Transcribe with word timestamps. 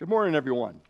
Good 0.00 0.08
morning, 0.08 0.34
everyone. 0.34 0.80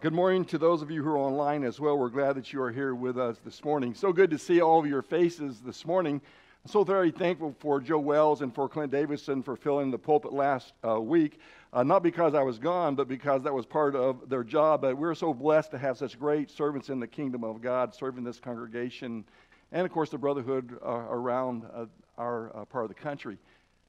Good 0.00 0.12
morning 0.12 0.44
to 0.46 0.58
those 0.58 0.82
of 0.82 0.90
you 0.90 1.04
who 1.04 1.10
are 1.10 1.18
online 1.18 1.62
as 1.62 1.78
well. 1.78 1.96
We're 1.96 2.08
glad 2.08 2.34
that 2.34 2.52
you 2.52 2.60
are 2.62 2.72
here 2.72 2.92
with 2.92 3.16
us 3.16 3.36
this 3.44 3.62
morning. 3.62 3.94
So 3.94 4.12
good 4.12 4.28
to 4.30 4.38
see 4.38 4.60
all 4.60 4.80
of 4.80 4.86
your 4.86 5.02
faces 5.02 5.60
this 5.60 5.86
morning. 5.86 6.20
I'm 6.64 6.68
so 6.68 6.82
very 6.82 7.12
thankful 7.12 7.54
for 7.60 7.80
Joe 7.80 8.00
Wells 8.00 8.42
and 8.42 8.52
for 8.52 8.68
Clint 8.68 8.90
Davison 8.90 9.40
for 9.40 9.54
filling 9.54 9.92
the 9.92 9.98
pulpit 9.98 10.32
last 10.32 10.72
uh, 10.84 11.00
week. 11.00 11.38
Uh, 11.72 11.84
not 11.84 12.02
because 12.02 12.34
I 12.34 12.42
was 12.42 12.58
gone, 12.58 12.96
but 12.96 13.06
because 13.06 13.44
that 13.44 13.54
was 13.54 13.66
part 13.66 13.94
of 13.94 14.28
their 14.28 14.42
job. 14.42 14.80
But 14.80 14.98
we're 14.98 15.14
so 15.14 15.32
blessed 15.32 15.70
to 15.70 15.78
have 15.78 15.96
such 15.96 16.18
great 16.18 16.50
servants 16.50 16.88
in 16.88 16.98
the 16.98 17.06
kingdom 17.06 17.44
of 17.44 17.62
God 17.62 17.94
serving 17.94 18.24
this 18.24 18.40
congregation 18.40 19.24
and, 19.70 19.86
of 19.86 19.92
course, 19.92 20.10
the 20.10 20.18
brotherhood 20.18 20.76
uh, 20.84 20.88
around 20.88 21.66
uh, 21.72 21.86
our 22.18 22.50
uh, 22.56 22.64
part 22.64 22.84
of 22.84 22.88
the 22.88 23.00
country. 23.00 23.38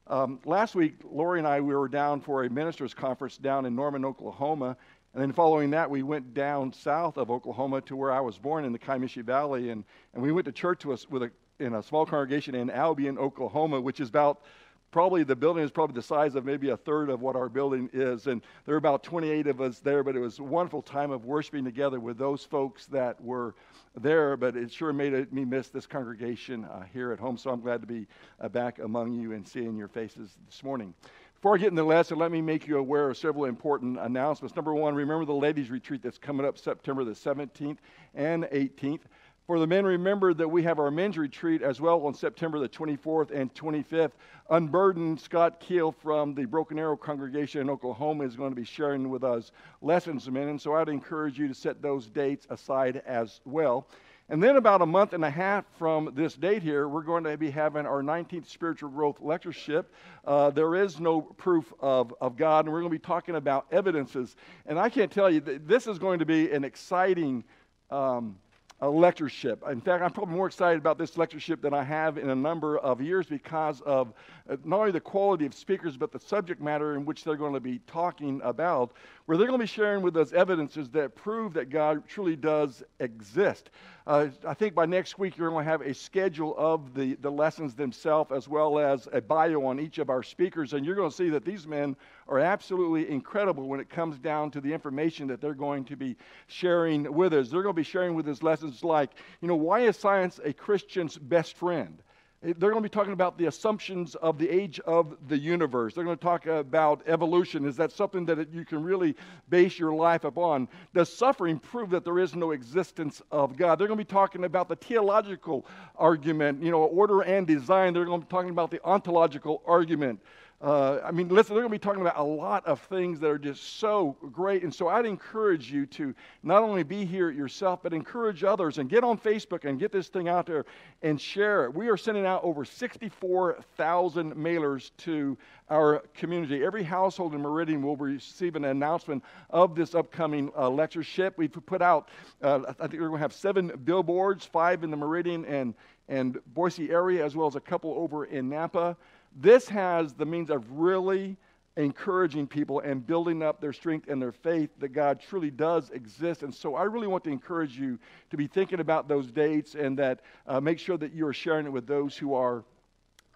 Um, 0.08 0.38
last 0.44 0.74
week, 0.76 1.00
Lori 1.04 1.40
and 1.40 1.48
I 1.48 1.60
we 1.60 1.74
were 1.74 1.88
down 1.88 2.20
for 2.20 2.44
a 2.44 2.50
ministers' 2.50 2.94
conference 2.94 3.36
down 3.38 3.66
in 3.66 3.74
Norman, 3.74 4.04
Oklahoma, 4.04 4.76
and 5.14 5.22
then 5.22 5.32
following 5.32 5.70
that, 5.70 5.90
we 5.90 6.02
went 6.02 6.34
down 6.34 6.72
south 6.72 7.16
of 7.16 7.30
Oklahoma 7.30 7.80
to 7.82 7.96
where 7.96 8.12
I 8.12 8.20
was 8.20 8.36
born 8.38 8.64
in 8.64 8.72
the 8.72 8.78
Kiamichi 8.78 9.24
Valley, 9.24 9.70
and, 9.70 9.82
and 10.12 10.22
we 10.22 10.30
went 10.30 10.44
to 10.44 10.52
church 10.52 10.84
with, 10.84 11.10
with 11.10 11.22
a, 11.22 11.30
in 11.58 11.74
a 11.74 11.82
small 11.82 12.04
congregation 12.04 12.54
in 12.54 12.68
Albion, 12.70 13.18
Oklahoma, 13.18 13.80
which 13.80 13.98
is 13.98 14.10
about 14.10 14.42
probably 14.90 15.24
the 15.24 15.36
building 15.36 15.64
is 15.64 15.70
probably 15.70 15.94
the 15.94 16.02
size 16.02 16.34
of 16.34 16.44
maybe 16.44 16.70
a 16.70 16.76
third 16.76 17.10
of 17.10 17.20
what 17.20 17.36
our 17.36 17.48
building 17.48 17.90
is 17.92 18.26
and 18.26 18.42
there 18.64 18.74
were 18.74 18.78
about 18.78 19.02
28 19.02 19.46
of 19.46 19.60
us 19.60 19.78
there 19.80 20.02
but 20.02 20.16
it 20.16 20.20
was 20.20 20.38
a 20.38 20.42
wonderful 20.42 20.82
time 20.82 21.10
of 21.10 21.24
worshiping 21.24 21.64
together 21.64 22.00
with 22.00 22.18
those 22.18 22.44
folks 22.44 22.86
that 22.86 23.20
were 23.22 23.54
there, 24.00 24.36
but 24.36 24.56
it 24.56 24.72
sure 24.72 24.92
made 24.92 25.32
me 25.32 25.44
miss 25.44 25.68
this 25.68 25.86
congregation 25.86 26.64
uh, 26.64 26.84
here 26.92 27.12
at 27.12 27.18
home. 27.18 27.36
So 27.36 27.50
I'm 27.50 27.60
glad 27.60 27.80
to 27.80 27.86
be 27.86 28.06
uh, 28.40 28.48
back 28.48 28.78
among 28.78 29.12
you 29.12 29.32
and 29.32 29.46
seeing 29.46 29.76
your 29.76 29.88
faces 29.88 30.36
this 30.46 30.62
morning. 30.62 30.94
Before 31.36 31.54
I 31.54 31.58
get 31.58 31.68
into 31.68 31.82
the 31.82 31.88
lesson, 31.88 32.18
let 32.18 32.32
me 32.32 32.40
make 32.40 32.66
you 32.66 32.78
aware 32.78 33.10
of 33.10 33.16
several 33.16 33.44
important 33.44 33.98
announcements. 33.98 34.56
Number 34.56 34.74
one, 34.74 34.94
remember 34.94 35.24
the 35.24 35.34
ladies' 35.34 35.70
retreat 35.70 36.02
that's 36.02 36.18
coming 36.18 36.46
up 36.46 36.58
September 36.58 37.04
the 37.04 37.12
17th 37.12 37.78
and 38.14 38.44
18th. 38.44 39.00
For 39.46 39.60
the 39.60 39.66
men, 39.66 39.86
remember 39.86 40.34
that 40.34 40.48
we 40.48 40.64
have 40.64 40.80
our 40.80 40.90
men's 40.90 41.16
retreat 41.16 41.62
as 41.62 41.80
well 41.80 42.04
on 42.04 42.14
September 42.14 42.58
the 42.58 42.68
24th 42.68 43.30
and 43.30 43.54
25th. 43.54 44.10
Unburdened 44.50 45.20
Scott 45.20 45.60
Keel 45.60 45.92
from 45.92 46.34
the 46.34 46.44
Broken 46.46 46.80
Arrow 46.80 46.96
congregation 46.96 47.60
in 47.60 47.70
Oklahoma 47.70 48.24
is 48.24 48.34
going 48.34 48.50
to 48.50 48.56
be 48.56 48.64
sharing 48.64 49.08
with 49.08 49.22
us 49.22 49.52
lessons, 49.82 50.28
men. 50.28 50.48
And 50.48 50.60
so 50.60 50.74
I'd 50.74 50.88
encourage 50.88 51.38
you 51.38 51.46
to 51.46 51.54
set 51.54 51.80
those 51.80 52.08
dates 52.08 52.48
aside 52.50 53.02
as 53.06 53.40
well. 53.44 53.86
And 54.28 54.42
then, 54.42 54.56
about 54.56 54.82
a 54.82 54.86
month 54.86 55.12
and 55.12 55.24
a 55.24 55.30
half 55.30 55.64
from 55.78 56.10
this 56.16 56.34
date 56.34 56.64
here, 56.64 56.88
we're 56.88 57.02
going 57.02 57.22
to 57.22 57.36
be 57.36 57.48
having 57.48 57.86
our 57.86 58.02
19th 58.02 58.48
Spiritual 58.48 58.90
Growth 58.90 59.20
Lectureship. 59.20 59.94
Uh, 60.24 60.50
there 60.50 60.74
is 60.74 60.98
no 60.98 61.20
proof 61.20 61.72
of, 61.78 62.12
of 62.20 62.36
God, 62.36 62.64
and 62.64 62.74
we're 62.74 62.80
going 62.80 62.90
to 62.90 62.98
be 62.98 63.06
talking 63.06 63.36
about 63.36 63.66
evidences. 63.70 64.34
And 64.66 64.76
I 64.76 64.88
can't 64.88 65.12
tell 65.12 65.30
you, 65.30 65.38
this 65.38 65.86
is 65.86 66.00
going 66.00 66.18
to 66.18 66.26
be 66.26 66.50
an 66.50 66.64
exciting 66.64 67.44
um, 67.92 68.36
a 68.80 68.88
lectureship. 68.88 69.62
In 69.70 69.80
fact, 69.80 70.02
I'm 70.02 70.10
probably 70.10 70.34
more 70.34 70.46
excited 70.46 70.78
about 70.78 70.98
this 70.98 71.16
lectureship 71.16 71.62
than 71.62 71.72
I 71.72 71.82
have 71.82 72.18
in 72.18 72.28
a 72.28 72.34
number 72.34 72.78
of 72.78 73.00
years 73.00 73.26
because 73.26 73.80
of 73.82 74.12
uh, 74.50 74.56
not 74.64 74.80
only 74.80 74.92
the 74.92 75.00
quality 75.00 75.46
of 75.46 75.54
speakers, 75.54 75.96
but 75.96 76.12
the 76.12 76.20
subject 76.20 76.60
matter 76.60 76.94
in 76.94 77.06
which 77.06 77.24
they're 77.24 77.36
going 77.36 77.54
to 77.54 77.60
be 77.60 77.80
talking 77.86 78.40
about, 78.44 78.92
where 79.26 79.36
they're 79.36 79.46
going 79.48 79.58
to 79.58 79.62
be 79.62 79.68
sharing 79.68 80.02
with 80.02 80.16
us 80.16 80.32
evidences 80.32 80.88
that 80.90 81.14
prove 81.14 81.52
that 81.54 81.68
God 81.68 82.06
truly 82.08 82.36
does 82.36 82.82
exist. 83.00 83.70
Uh, 84.06 84.28
I 84.46 84.54
think 84.54 84.74
by 84.74 84.86
next 84.86 85.18
week, 85.18 85.36
you're 85.36 85.50
going 85.50 85.64
to 85.64 85.70
have 85.70 85.80
a 85.80 85.92
schedule 85.92 86.54
of 86.56 86.94
the, 86.94 87.14
the 87.16 87.30
lessons 87.30 87.74
themselves 87.74 88.30
as 88.30 88.48
well 88.48 88.78
as 88.78 89.08
a 89.12 89.20
bio 89.20 89.66
on 89.66 89.80
each 89.80 89.98
of 89.98 90.10
our 90.10 90.22
speakers, 90.22 90.72
and 90.72 90.86
you're 90.86 90.94
going 90.94 91.10
to 91.10 91.16
see 91.16 91.28
that 91.30 91.44
these 91.44 91.66
men 91.66 91.96
are 92.28 92.38
absolutely 92.38 93.10
incredible 93.10 93.66
when 93.68 93.80
it 93.80 93.90
comes 93.90 94.16
down 94.18 94.52
to 94.52 94.60
the 94.60 94.72
information 94.72 95.26
that 95.26 95.40
they're 95.40 95.54
going 95.54 95.84
to 95.86 95.96
be 95.96 96.16
sharing 96.46 97.12
with 97.12 97.34
us. 97.34 97.50
They're 97.50 97.62
going 97.62 97.74
to 97.74 97.80
be 97.80 97.84
sharing 97.84 98.14
with 98.14 98.28
us 98.28 98.44
lessons 98.44 98.84
like, 98.84 99.10
you 99.40 99.48
know, 99.48 99.56
why 99.56 99.80
is 99.80 99.96
science 99.96 100.38
a 100.44 100.52
Christian's 100.52 101.18
best 101.18 101.56
friend? 101.56 102.00
Eh, 102.42 102.52
they're 102.58 102.70
going 102.70 102.82
to 102.82 102.88
be 102.88 102.92
talking 102.92 103.12
about 103.12 103.38
the 103.38 103.46
assumptions 103.46 104.14
of 104.16 104.38
the 104.38 104.48
age 104.48 104.78
of 104.80 105.16
the 105.28 105.38
universe. 105.38 105.94
They're 105.94 106.04
going 106.04 106.16
to 106.16 106.22
talk 106.22 106.46
about 106.46 107.02
evolution. 107.06 107.64
Is 107.64 107.76
that 107.76 107.92
something 107.92 108.26
that 108.26 108.52
you 108.52 108.64
can 108.64 108.82
really 108.82 109.14
base 109.48 109.78
your 109.78 109.94
life 109.94 110.24
upon? 110.24 110.68
Does 110.94 111.12
suffering 111.12 111.58
prove 111.58 111.90
that 111.90 112.04
there 112.04 112.18
is 112.18 112.34
no 112.34 112.50
existence 112.50 113.22
of 113.30 113.56
God? 113.56 113.78
They're 113.78 113.88
going 113.88 113.98
to 113.98 114.04
be 114.04 114.12
talking 114.12 114.44
about 114.44 114.68
the 114.68 114.76
teleological 114.76 115.66
argument, 115.96 116.62
you 116.62 116.70
know, 116.70 116.82
order 116.82 117.22
and 117.22 117.46
design. 117.46 117.94
They're 117.94 118.04
going 118.04 118.20
to 118.20 118.26
be 118.26 118.30
talking 118.30 118.50
about 118.50 118.70
the 118.70 118.82
ontological 118.84 119.62
argument. 119.66 120.20
Uh, 120.62 121.00
I 121.04 121.10
mean, 121.10 121.28
listen, 121.28 121.54
they're 121.54 121.62
going 121.62 121.72
to 121.72 121.78
be 121.78 121.78
talking 121.78 122.00
about 122.00 122.16
a 122.16 122.22
lot 122.22 122.64
of 122.64 122.80
things 122.80 123.20
that 123.20 123.28
are 123.28 123.38
just 123.38 123.78
so 123.78 124.16
great. 124.32 124.62
And 124.62 124.74
so 124.74 124.88
I'd 124.88 125.04
encourage 125.04 125.70
you 125.70 125.84
to 125.86 126.14
not 126.42 126.62
only 126.62 126.82
be 126.82 127.04
here 127.04 127.30
yourself, 127.30 127.82
but 127.82 127.92
encourage 127.92 128.42
others 128.42 128.78
and 128.78 128.88
get 128.88 129.04
on 129.04 129.18
Facebook 129.18 129.66
and 129.66 129.78
get 129.78 129.92
this 129.92 130.08
thing 130.08 130.28
out 130.28 130.46
there 130.46 130.64
and 131.02 131.20
share 131.20 131.66
it. 131.66 131.74
We 131.74 131.88
are 131.88 131.98
sending 131.98 132.24
out 132.24 132.42
over 132.42 132.64
64,000 132.64 134.34
mailers 134.34 134.92
to 134.98 135.36
our 135.68 135.98
community. 136.14 136.64
Every 136.64 136.82
household 136.82 137.34
in 137.34 137.42
Meridian 137.42 137.82
will 137.82 137.96
receive 137.96 138.56
an 138.56 138.64
announcement 138.64 139.22
of 139.50 139.74
this 139.74 139.94
upcoming 139.94 140.50
uh, 140.56 140.70
lectureship. 140.70 141.34
We've 141.36 141.52
put 141.52 141.82
out, 141.82 142.08
uh, 142.42 142.60
I 142.66 142.86
think 142.86 142.94
we're 142.94 143.08
going 143.08 143.12
to 143.12 143.18
have 143.18 143.34
seven 143.34 143.72
billboards, 143.84 144.46
five 144.46 144.84
in 144.84 144.90
the 144.90 144.96
Meridian 144.96 145.44
and, 145.44 145.74
and 146.08 146.38
Boise 146.54 146.90
area, 146.90 147.22
as 147.22 147.36
well 147.36 147.46
as 147.46 147.56
a 147.56 147.60
couple 147.60 147.92
over 147.94 148.24
in 148.24 148.48
Nampa. 148.48 148.96
This 149.38 149.68
has 149.68 150.14
the 150.14 150.24
means 150.24 150.48
of 150.48 150.70
really 150.70 151.36
encouraging 151.76 152.46
people 152.46 152.80
and 152.80 153.06
building 153.06 153.42
up 153.42 153.60
their 153.60 153.72
strength 153.72 154.08
and 154.08 154.20
their 154.20 154.32
faith 154.32 154.70
that 154.78 154.88
God 154.88 155.20
truly 155.20 155.50
does 155.50 155.90
exist. 155.90 156.42
And 156.42 156.54
so 156.54 156.74
I 156.74 156.84
really 156.84 157.06
want 157.06 157.22
to 157.24 157.30
encourage 157.30 157.78
you 157.78 157.98
to 158.30 158.36
be 158.38 158.46
thinking 158.46 158.80
about 158.80 159.08
those 159.08 159.30
dates 159.30 159.74
and 159.74 159.98
that 159.98 160.20
uh, 160.46 160.58
make 160.58 160.78
sure 160.78 160.96
that 160.96 161.12
you 161.12 161.26
are 161.26 161.34
sharing 161.34 161.66
it 161.66 161.72
with 161.72 161.86
those 161.86 162.16
who 162.16 162.32
are 162.32 162.64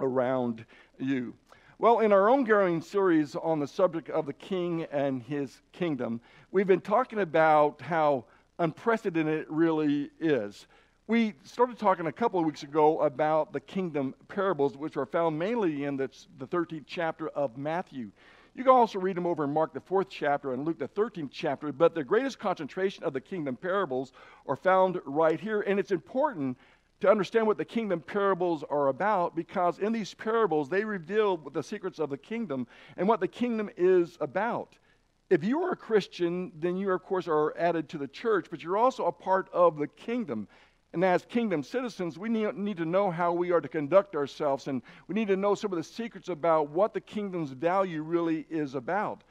around 0.01 0.65
you. 0.99 1.35
Well, 1.79 2.01
in 2.01 2.13
our 2.13 2.31
ongoing 2.31 2.81
series 2.81 3.37
on 3.37 3.59
the 3.59 3.67
subject 3.67 4.09
of 4.09 4.25
the 4.25 4.33
king 4.33 4.87
and 4.91 5.23
his 5.23 5.61
kingdom, 5.73 6.21
we've 6.51 6.67
been 6.67 6.81
talking 6.81 7.21
about 7.21 7.83
how 7.83 8.25
unprecedented 8.59 9.41
it 9.41 9.51
really 9.51 10.11
is. 10.19 10.67
We 11.11 11.35
started 11.43 11.77
talking 11.77 12.07
a 12.07 12.13
couple 12.13 12.39
of 12.39 12.47
weeks 12.47 12.63
ago 12.63 13.01
about 13.01 13.53
the 13.53 13.59
kingdom 13.59 14.15
parables, 14.29 14.77
which 14.77 14.97
are 14.97 15.07
found 15.07 15.37
mainly 15.37 15.83
in 15.83 15.97
the, 15.97 16.09
the 16.39 16.47
13th 16.47 16.85
chapter 16.87 17.31
of 17.31 17.59
Matthew. 17.59 18.13
You 18.55 18.63
can 18.63 18.73
also 18.73 19.01
read 19.01 19.17
them 19.17 19.27
over 19.27 19.43
in 19.43 19.53
Mark, 19.53 19.75
the 19.75 19.81
fourth 19.81 20.07
chapter, 20.09 20.53
and 20.53 20.65
Luke, 20.65 20.79
the 20.79 20.87
13th 20.87 21.31
chapter, 21.33 21.73
but 21.73 21.97
the 21.97 22.05
greatest 22.05 22.39
concentration 22.39 23.03
of 23.03 23.13
the 23.13 23.21
kingdom 23.21 23.57
parables 23.57 24.13
are 24.47 24.55
found 24.55 25.01
right 25.05 25.41
here. 25.41 25.63
And 25.63 25.81
it's 25.81 25.91
important 25.91 26.57
to 27.01 27.11
understand 27.11 27.45
what 27.45 27.59
the 27.59 27.65
kingdom 27.65 28.01
parables 28.01 28.63
are 28.71 28.87
about 28.87 29.35
because 29.35 29.81
in 29.81 29.91
these 29.91 30.15
parables, 30.15 30.69
they 30.69 30.85
reveal 30.85 31.39
the 31.39 31.63
secrets 31.65 31.99
of 31.99 32.11
the 32.11 32.19
kingdom 32.19 32.69
and 32.97 33.09
what 33.09 33.19
the 33.19 33.27
kingdom 33.27 33.69
is 33.77 34.17
about. 34.21 34.77
If 35.31 35.45
you 35.45 35.63
are 35.63 35.71
a 35.71 35.77
Christian, 35.77 36.51
then 36.57 36.77
you, 36.77 36.91
of 36.91 37.05
course, 37.05 37.29
are 37.29 37.57
added 37.57 37.89
to 37.91 37.99
the 37.99 38.09
church, 38.09 38.47
but 38.51 38.65
you're 38.65 38.77
also 38.77 39.07
a 39.07 39.13
part 39.13 39.49
of 39.53 39.77
the 39.77 39.87
kingdom. 39.87 40.49
And 40.93 41.05
as 41.05 41.25
kingdom 41.25 41.63
citizens, 41.63 42.19
we 42.19 42.29
need, 42.29 42.77
to 42.77 42.85
know 42.85 43.11
how 43.11 43.33
we 43.33 43.53
are 43.53 43.61
to 43.61 43.69
conduct 43.69 44.17
ourselves, 44.17 44.67
and 44.67 44.83
we 45.07 45.15
need 45.15 45.29
to 45.29 45.37
know 45.37 45.55
some 45.55 45.73
of 45.73 45.77
the 45.77 45.85
secrets 45.85 46.29
about 46.29 46.71
what 46.71 46.95
the 46.95 47.01
kingdom's 47.01 47.51
value 47.51 48.03
really 48.03 48.45
is 48.51 48.75
about. 48.75 49.23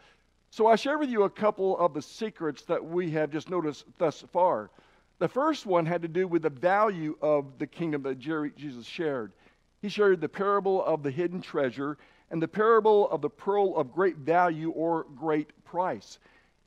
So 0.51 0.67
I 0.67 0.75
share 0.75 0.97
with 0.97 1.09
you 1.09 1.23
a 1.23 1.29
couple 1.29 1.77
of 1.77 1.93
the 1.93 2.01
secrets 2.01 2.63
that 2.63 2.83
we 2.83 3.11
have 3.11 3.29
just 3.29 3.49
noticed 3.49 3.85
thus 3.97 4.23
far. 4.31 4.71
The 5.19 5.27
first 5.27 5.65
one 5.65 5.85
had 5.85 6.01
to 6.01 6.07
do 6.07 6.27
with 6.27 6.43
the 6.43 6.49
value 6.49 7.17
of 7.21 7.59
the 7.59 7.67
kingdom 7.67 8.03
that 8.03 8.19
Jesus 8.19 8.85
shared. 8.85 9.33
He 9.81 9.89
shared 9.89 10.21
the 10.21 10.29
parable 10.29 10.83
of 10.83 11.03
the 11.03 11.11
hidden 11.11 11.41
treasure 11.41 11.97
and 12.31 12.41
the 12.41 12.47
parable 12.47 13.09
of 13.09 13.21
the 13.21 13.29
pearl 13.29 13.75
of 13.75 13.91
great 13.91 14.17
value 14.17 14.71
or 14.71 15.05
great 15.15 15.51
price. 15.65 16.19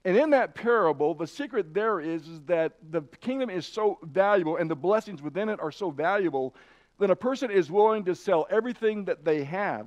And 0.05 0.17
in 0.17 0.31
that 0.31 0.55
parable, 0.55 1.15
the 1.15 1.27
secret 1.27 1.73
there 1.73 2.01
is, 2.01 2.27
is 2.27 2.41
that 2.43 2.73
the 2.91 3.03
kingdom 3.21 3.51
is 3.51 3.67
so 3.67 3.99
valuable 4.03 4.57
and 4.57 4.71
the 4.71 4.75
blessings 4.75 5.23
within 5.23 5.49
it 5.49 5.61
are 5.61 5.71
so 5.71 5.91
valuable 5.91 6.55
that 6.99 7.11
a 7.11 7.17
person 7.17 7.51
is 7.51 7.71
willing 7.71 8.05
to 8.05 8.15
sell 8.15 8.47
everything 8.51 9.05
that 9.05 9.25
they 9.25 9.45
have. 9.45 9.87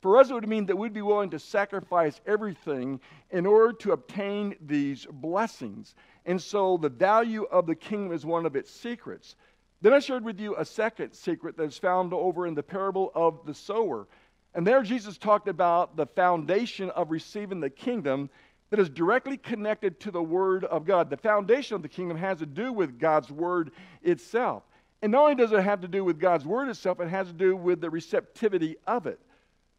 For 0.00 0.16
us, 0.16 0.30
it 0.30 0.34
would 0.34 0.48
mean 0.48 0.66
that 0.66 0.78
we'd 0.78 0.94
be 0.94 1.02
willing 1.02 1.30
to 1.30 1.38
sacrifice 1.38 2.20
everything 2.26 3.00
in 3.30 3.44
order 3.44 3.74
to 3.80 3.92
obtain 3.92 4.56
these 4.62 5.06
blessings. 5.10 5.94
And 6.24 6.40
so 6.40 6.78
the 6.78 6.88
value 6.88 7.44
of 7.44 7.66
the 7.66 7.74
kingdom 7.74 8.12
is 8.14 8.24
one 8.24 8.46
of 8.46 8.56
its 8.56 8.70
secrets. 8.70 9.36
Then 9.82 9.92
I 9.92 9.98
shared 9.98 10.24
with 10.24 10.40
you 10.40 10.56
a 10.56 10.64
second 10.64 11.12
secret 11.12 11.56
that's 11.56 11.78
found 11.78 12.14
over 12.14 12.46
in 12.46 12.54
the 12.54 12.62
parable 12.62 13.12
of 13.14 13.44
the 13.44 13.54
sower. 13.54 14.06
And 14.54 14.66
there 14.66 14.82
Jesus 14.82 15.18
talked 15.18 15.48
about 15.48 15.96
the 15.96 16.06
foundation 16.06 16.90
of 16.90 17.10
receiving 17.10 17.60
the 17.60 17.70
kingdom 17.70 18.30
that 18.70 18.78
is 18.78 18.88
directly 18.88 19.36
connected 19.36 20.00
to 20.00 20.10
the 20.10 20.22
Word 20.22 20.64
of 20.64 20.84
God. 20.84 21.10
The 21.10 21.16
foundation 21.16 21.74
of 21.74 21.82
the 21.82 21.88
kingdom 21.88 22.16
has 22.16 22.38
to 22.38 22.46
do 22.46 22.72
with 22.72 22.98
God's 22.98 23.30
Word 23.30 23.72
itself. 24.02 24.62
And 25.02 25.12
not 25.12 25.22
only 25.22 25.34
does 25.34 25.52
it 25.52 25.62
have 25.62 25.80
to 25.80 25.88
do 25.88 26.04
with 26.04 26.18
God's 26.18 26.44
Word 26.44 26.68
itself, 26.68 27.00
it 27.00 27.08
has 27.08 27.26
to 27.26 27.32
do 27.32 27.56
with 27.56 27.80
the 27.80 27.90
receptivity 27.90 28.76
of 28.86 29.06
it. 29.06 29.20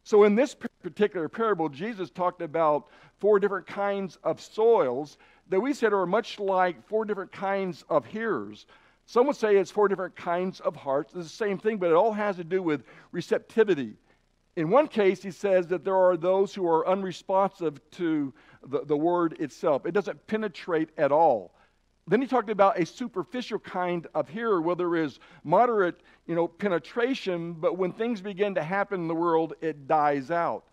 So, 0.03 0.23
in 0.23 0.35
this 0.35 0.55
particular 0.81 1.29
parable, 1.29 1.69
Jesus 1.69 2.09
talked 2.09 2.41
about 2.41 2.87
four 3.19 3.39
different 3.39 3.67
kinds 3.67 4.17
of 4.23 4.41
soils 4.41 5.17
that 5.49 5.59
we 5.59 5.73
said 5.73 5.93
are 5.93 6.05
much 6.05 6.39
like 6.39 6.87
four 6.87 7.05
different 7.05 7.31
kinds 7.31 7.85
of 7.87 8.05
hearers. 8.05 8.65
Some 9.05 9.27
would 9.27 9.35
say 9.35 9.57
it's 9.57 9.69
four 9.69 9.87
different 9.87 10.15
kinds 10.15 10.59
of 10.59 10.75
hearts. 10.75 11.13
It's 11.13 11.25
the 11.25 11.29
same 11.29 11.57
thing, 11.57 11.77
but 11.77 11.91
it 11.91 11.95
all 11.95 12.13
has 12.13 12.37
to 12.37 12.43
do 12.43 12.63
with 12.63 12.83
receptivity. 13.11 13.93
In 14.57 14.69
one 14.69 14.87
case, 14.87 15.23
he 15.23 15.31
says 15.31 15.67
that 15.67 15.85
there 15.85 15.95
are 15.95 16.17
those 16.17 16.53
who 16.53 16.67
are 16.67 16.87
unresponsive 16.87 17.79
to 17.91 18.33
the, 18.67 18.83
the 18.85 18.97
word 18.97 19.37
itself, 19.39 19.85
it 19.85 19.91
doesn't 19.91 20.27
penetrate 20.27 20.89
at 20.97 21.11
all. 21.11 21.55
Then 22.07 22.21
he 22.21 22.27
talked 22.27 22.49
about 22.49 22.79
a 22.79 22.85
superficial 22.85 23.59
kind 23.59 24.07
of 24.13 24.27
hearer, 24.27 24.61
where 24.61 24.75
there 24.75 24.95
is 24.95 25.19
moderate, 25.43 26.01
you 26.27 26.35
know, 26.35 26.47
penetration, 26.47 27.53
but 27.53 27.77
when 27.77 27.93
things 27.93 28.21
begin 28.21 28.55
to 28.55 28.63
happen 28.63 29.01
in 29.01 29.07
the 29.07 29.15
world, 29.15 29.53
it 29.61 29.87
dies 29.87 30.31
out. 30.31 30.65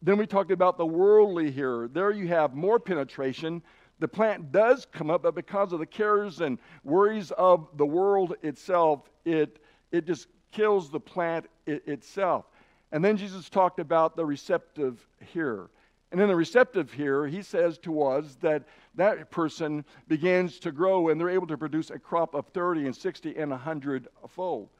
Then 0.00 0.16
we 0.16 0.26
talked 0.26 0.52
about 0.52 0.78
the 0.78 0.86
worldly 0.86 1.50
hearer. 1.50 1.88
There 1.88 2.12
you 2.12 2.28
have 2.28 2.54
more 2.54 2.78
penetration. 2.78 3.62
The 3.98 4.08
plant 4.08 4.52
does 4.52 4.86
come 4.90 5.10
up, 5.10 5.24
but 5.24 5.34
because 5.34 5.72
of 5.72 5.80
the 5.80 5.86
cares 5.86 6.40
and 6.40 6.58
worries 6.84 7.32
of 7.32 7.68
the 7.76 7.86
world 7.86 8.36
itself, 8.42 9.10
it, 9.24 9.58
it 9.90 10.06
just 10.06 10.28
kills 10.52 10.90
the 10.90 11.00
plant 11.00 11.46
it, 11.66 11.86
itself. 11.86 12.46
And 12.92 13.04
then 13.04 13.16
Jesus 13.16 13.48
talked 13.48 13.80
about 13.80 14.16
the 14.16 14.24
receptive 14.24 15.06
hearer. 15.32 15.70
And 16.10 16.20
in 16.20 16.28
the 16.28 16.36
receptive 16.36 16.92
hearer, 16.92 17.26
he 17.26 17.42
says 17.42 17.76
to 17.78 18.02
us 18.02 18.36
that 18.40 18.64
that 18.94 19.30
person 19.30 19.84
begins 20.08 20.58
to 20.60 20.72
grow 20.72 21.08
and 21.08 21.20
they're 21.20 21.28
able 21.28 21.46
to 21.48 21.58
produce 21.58 21.90
a 21.90 21.98
crop 21.98 22.34
of 22.34 22.46
30 22.48 22.86
and 22.86 22.96
60 22.96 23.36
and 23.36 23.50
100 23.50 24.08
fold. 24.28 24.70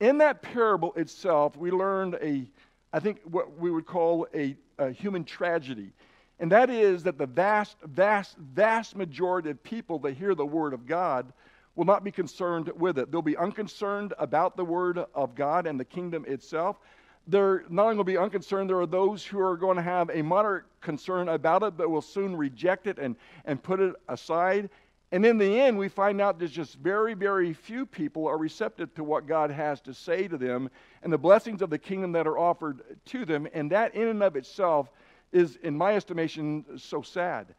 In 0.00 0.18
that 0.18 0.40
parable 0.40 0.94
itself, 0.96 1.56
we 1.56 1.70
learned 1.70 2.14
a, 2.22 2.48
I 2.92 3.00
think, 3.00 3.20
what 3.24 3.58
we 3.58 3.70
would 3.70 3.86
call 3.86 4.26
a, 4.34 4.56
a 4.78 4.90
human 4.90 5.24
tragedy. 5.24 5.92
And 6.40 6.50
that 6.50 6.70
is 6.70 7.02
that 7.04 7.18
the 7.18 7.26
vast, 7.26 7.76
vast, 7.84 8.36
vast 8.38 8.96
majority 8.96 9.50
of 9.50 9.62
people 9.62 9.98
that 10.00 10.14
hear 10.14 10.34
the 10.34 10.46
word 10.46 10.72
of 10.72 10.86
God 10.86 11.32
will 11.76 11.84
not 11.84 12.02
be 12.02 12.10
concerned 12.10 12.70
with 12.76 12.98
it. 12.98 13.12
They'll 13.12 13.22
be 13.22 13.36
unconcerned 13.36 14.14
about 14.18 14.56
the 14.56 14.64
word 14.64 14.98
of 15.14 15.34
God 15.34 15.66
and 15.66 15.78
the 15.78 15.84
kingdom 15.84 16.24
itself 16.26 16.78
they're 17.26 17.64
not 17.68 17.84
only 17.84 17.94
going 17.94 18.06
to 18.06 18.12
be 18.12 18.18
unconcerned, 18.18 18.68
there 18.68 18.80
are 18.80 18.86
those 18.86 19.24
who 19.24 19.40
are 19.40 19.56
going 19.56 19.76
to 19.76 19.82
have 19.82 20.10
a 20.10 20.22
moderate 20.22 20.64
concern 20.80 21.28
about 21.28 21.62
it, 21.62 21.76
but 21.76 21.88
will 21.88 22.02
soon 22.02 22.36
reject 22.36 22.86
it 22.86 22.98
and, 22.98 23.16
and 23.44 23.62
put 23.62 23.80
it 23.80 23.94
aside. 24.08 24.68
And 25.12 25.26
in 25.26 25.36
the 25.36 25.60
end, 25.60 25.76
we 25.76 25.88
find 25.88 26.20
out 26.20 26.38
there's 26.38 26.50
just 26.50 26.76
very, 26.76 27.14
very 27.14 27.52
few 27.52 27.84
people 27.84 28.26
are 28.26 28.38
receptive 28.38 28.94
to 28.94 29.04
what 29.04 29.26
God 29.26 29.50
has 29.50 29.80
to 29.82 29.92
say 29.92 30.26
to 30.26 30.38
them 30.38 30.70
and 31.02 31.12
the 31.12 31.18
blessings 31.18 31.60
of 31.60 31.70
the 31.70 31.78
kingdom 31.78 32.12
that 32.12 32.26
are 32.26 32.38
offered 32.38 32.80
to 33.06 33.24
them. 33.24 33.46
And 33.52 33.70
that, 33.70 33.94
in 33.94 34.08
and 34.08 34.22
of 34.22 34.36
itself, 34.36 34.90
is, 35.30 35.56
in 35.62 35.76
my 35.76 35.94
estimation, 35.96 36.64
so 36.78 37.02
sad. 37.02 37.54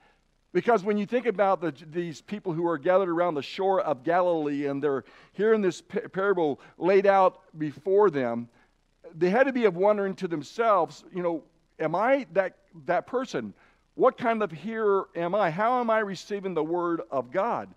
Because 0.52 0.84
when 0.84 0.98
you 0.98 1.06
think 1.06 1.26
about 1.26 1.62
the, 1.62 1.74
these 1.92 2.22
people 2.22 2.54
who 2.54 2.68
are 2.68 2.78
gathered 2.78 3.10
around 3.10 3.34
the 3.34 3.42
shore 3.42 3.82
of 3.82 4.04
Galilee 4.04 4.68
and 4.68 4.84
they're 4.84 5.04
hearing 5.34 5.62
this 5.62 5.82
parable 5.82 6.60
laid 6.78 7.08
out 7.08 7.42
before 7.58 8.12
them, 8.12 8.48
they 9.16 9.30
had 9.30 9.46
to 9.46 9.54
be 9.54 9.66
of 9.66 9.76
wondering 9.76 10.16
to 10.16 10.28
themselves, 10.28 11.04
you 11.14 11.22
know, 11.22 11.44
am 11.80 11.96
I 11.96 12.26
that, 12.34 12.58
that 12.86 13.08
person? 13.08 13.54
What 13.96 14.18
kind 14.18 14.42
of 14.42 14.52
hearer 14.52 15.10
am 15.16 15.36
I? 15.36 15.52
How 15.52 15.80
am 15.80 15.90
I 15.90 16.00
receiving 16.00 16.54
the 16.54 16.64
word 16.64 17.02
of 17.12 17.32
God? 17.32 17.70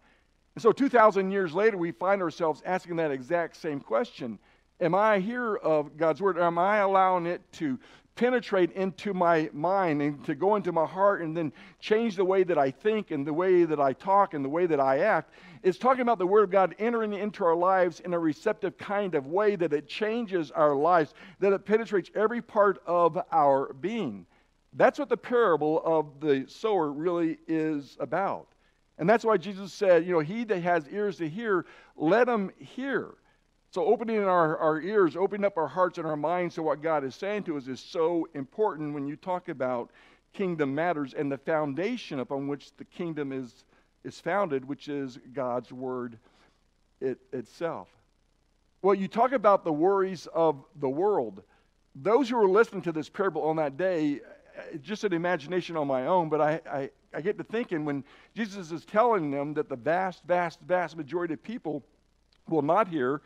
And 0.54 0.62
so 0.62 0.72
2,000 0.72 1.30
years 1.30 1.52
later, 1.52 1.76
we 1.76 1.92
find 1.92 2.22
ourselves 2.22 2.62
asking 2.64 2.96
that 2.96 3.10
exact 3.10 3.56
same 3.56 3.80
question. 3.80 4.38
Am 4.80 4.94
I 4.94 5.16
a 5.16 5.20
hearer 5.20 5.58
of 5.58 5.96
God's 5.96 6.22
word? 6.22 6.38
Or 6.38 6.44
am 6.44 6.58
I 6.58 6.78
allowing 6.78 7.26
it 7.26 7.42
to 7.54 7.78
penetrate 8.16 8.72
into 8.72 9.14
my 9.14 9.48
mind 9.52 10.02
and 10.02 10.24
to 10.24 10.34
go 10.34 10.56
into 10.56 10.72
my 10.72 10.86
heart 10.86 11.20
and 11.20 11.36
then 11.36 11.52
change 11.78 12.16
the 12.16 12.24
way 12.24 12.42
that 12.42 12.58
I 12.58 12.70
think 12.70 13.10
and 13.10 13.26
the 13.26 13.32
way 13.32 13.64
that 13.64 13.78
I 13.78 13.92
talk 13.92 14.34
and 14.34 14.44
the 14.44 14.48
way 14.48 14.66
that 14.66 14.80
I 14.80 15.00
act. 15.00 15.32
It's 15.62 15.78
talking 15.78 16.00
about 16.00 16.18
the 16.18 16.26
Word 16.26 16.44
of 16.44 16.50
God 16.50 16.74
entering 16.78 17.12
into 17.12 17.44
our 17.44 17.54
lives 17.54 18.00
in 18.00 18.14
a 18.14 18.18
receptive 18.18 18.76
kind 18.78 19.14
of 19.14 19.26
way 19.26 19.54
that 19.56 19.72
it 19.72 19.86
changes 19.86 20.50
our 20.50 20.74
lives, 20.74 21.14
that 21.40 21.52
it 21.52 21.64
penetrates 21.64 22.10
every 22.14 22.40
part 22.40 22.82
of 22.86 23.18
our 23.30 23.74
being. 23.74 24.26
That's 24.72 24.98
what 24.98 25.08
the 25.08 25.16
parable 25.16 25.82
of 25.84 26.20
the 26.20 26.46
sower 26.48 26.90
really 26.90 27.38
is 27.46 27.96
about. 28.00 28.48
And 28.98 29.08
that's 29.08 29.24
why 29.24 29.36
Jesus 29.36 29.72
said, 29.72 30.06
you 30.06 30.12
know, 30.12 30.20
he 30.20 30.44
that 30.44 30.62
has 30.62 30.88
ears 30.88 31.18
to 31.18 31.28
hear, 31.28 31.66
let 31.96 32.28
him 32.28 32.50
hear. 32.58 33.14
So, 33.76 33.84
opening 33.84 34.25
our, 34.25 34.56
our 34.56 34.81
ears, 34.81 35.17
opening 35.17 35.44
up 35.44 35.58
our 35.58 35.69
hearts 35.69 35.99
and 35.99 36.06
our 36.06 36.17
minds 36.17 36.55
to 36.55 36.62
what 36.62 36.81
God 36.81 37.05
is 37.05 37.14
saying 37.14 37.43
to 37.43 37.58
us 37.58 37.67
is 37.67 37.78
so 37.78 38.26
important 38.32 38.94
when 38.94 39.06
you 39.06 39.17
talk 39.17 39.50
about 39.50 39.90
kingdom 40.32 40.75
matters 40.75 41.12
and 41.12 41.31
the 41.31 41.37
foundation 41.37 42.20
upon 42.20 42.49
which 42.49 42.75
the 42.78 42.87
kingdom 42.87 43.32
is, 43.32 43.64
is 44.02 44.19
founded, 44.19 44.67
which 44.67 44.88
is 44.88 45.19
God's 45.34 45.75
word 45.75 46.17
it, 47.02 47.19
itself. 47.34 47.88
Well, 48.81 48.94
you 48.94 49.08
talk 49.08 49.32
about 49.32 49.62
the 49.62 49.75
worries 49.75 50.26
of 50.32 50.64
the 50.76 50.88
world. 50.88 51.43
Those 51.94 52.31
who 52.31 52.37
were 52.37 52.49
listening 52.49 52.81
to 52.81 52.93
this 52.93 53.11
parable 53.11 53.43
on 53.43 53.56
that 53.56 53.76
day, 53.76 54.23
eh, 54.56 54.78
just 54.81 55.05
an 55.05 55.12
imagination 55.12 55.76
on 55.76 55.87
my 55.87 56.06
own, 56.06 56.31
but 56.31 56.40
I, 56.40 56.61
I, 56.67 56.90
I 57.12 57.20
get 57.20 57.37
to 57.37 57.44
thinking 57.44 57.84
when 57.84 58.05
Jesus 58.34 58.73
is 58.73 58.87
telling 58.87 59.31
them 59.31 59.52
that 59.52 59.69
the 59.69 59.76
vast, 59.76 60.23
vast, 60.25 60.61
vast 60.62 60.96
majority 60.96 61.34
of 61.34 61.43
people 61.43 61.82
will 62.49 62.62
not 62.62 62.88
hear 62.88 63.20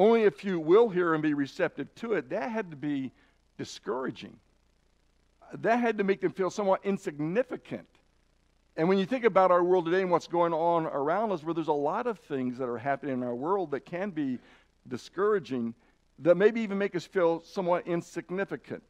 only 0.00 0.24
a 0.24 0.30
few 0.30 0.58
will 0.58 0.88
hear 0.88 1.12
and 1.12 1.22
be 1.22 1.34
receptive 1.34 1.94
to 1.96 2.14
it. 2.14 2.30
That 2.30 2.50
had 2.50 2.70
to 2.70 2.76
be 2.76 3.12
discouraging. 3.58 4.36
That 5.52 5.78
had 5.78 5.98
to 5.98 6.04
make 6.04 6.22
them 6.22 6.32
feel 6.32 6.48
somewhat 6.48 6.80
insignificant. 6.84 7.86
And 8.76 8.88
when 8.88 8.96
you 8.96 9.04
think 9.04 9.24
about 9.24 9.50
our 9.50 9.62
world 9.62 9.84
today 9.84 10.00
and 10.00 10.10
what's 10.10 10.26
going 10.26 10.54
on 10.54 10.86
around 10.86 11.32
us, 11.32 11.42
where 11.44 11.52
there's 11.52 11.68
a 11.68 11.72
lot 11.72 12.06
of 12.06 12.18
things 12.20 12.56
that 12.56 12.68
are 12.68 12.78
happening 12.78 13.14
in 13.14 13.22
our 13.22 13.34
world 13.34 13.72
that 13.72 13.84
can 13.84 14.08
be 14.10 14.38
discouraging, 14.88 15.74
that 16.20 16.36
maybe 16.36 16.62
even 16.62 16.78
make 16.78 16.96
us 16.96 17.04
feel 17.04 17.42
somewhat 17.44 17.86
insignificant. 17.86 18.82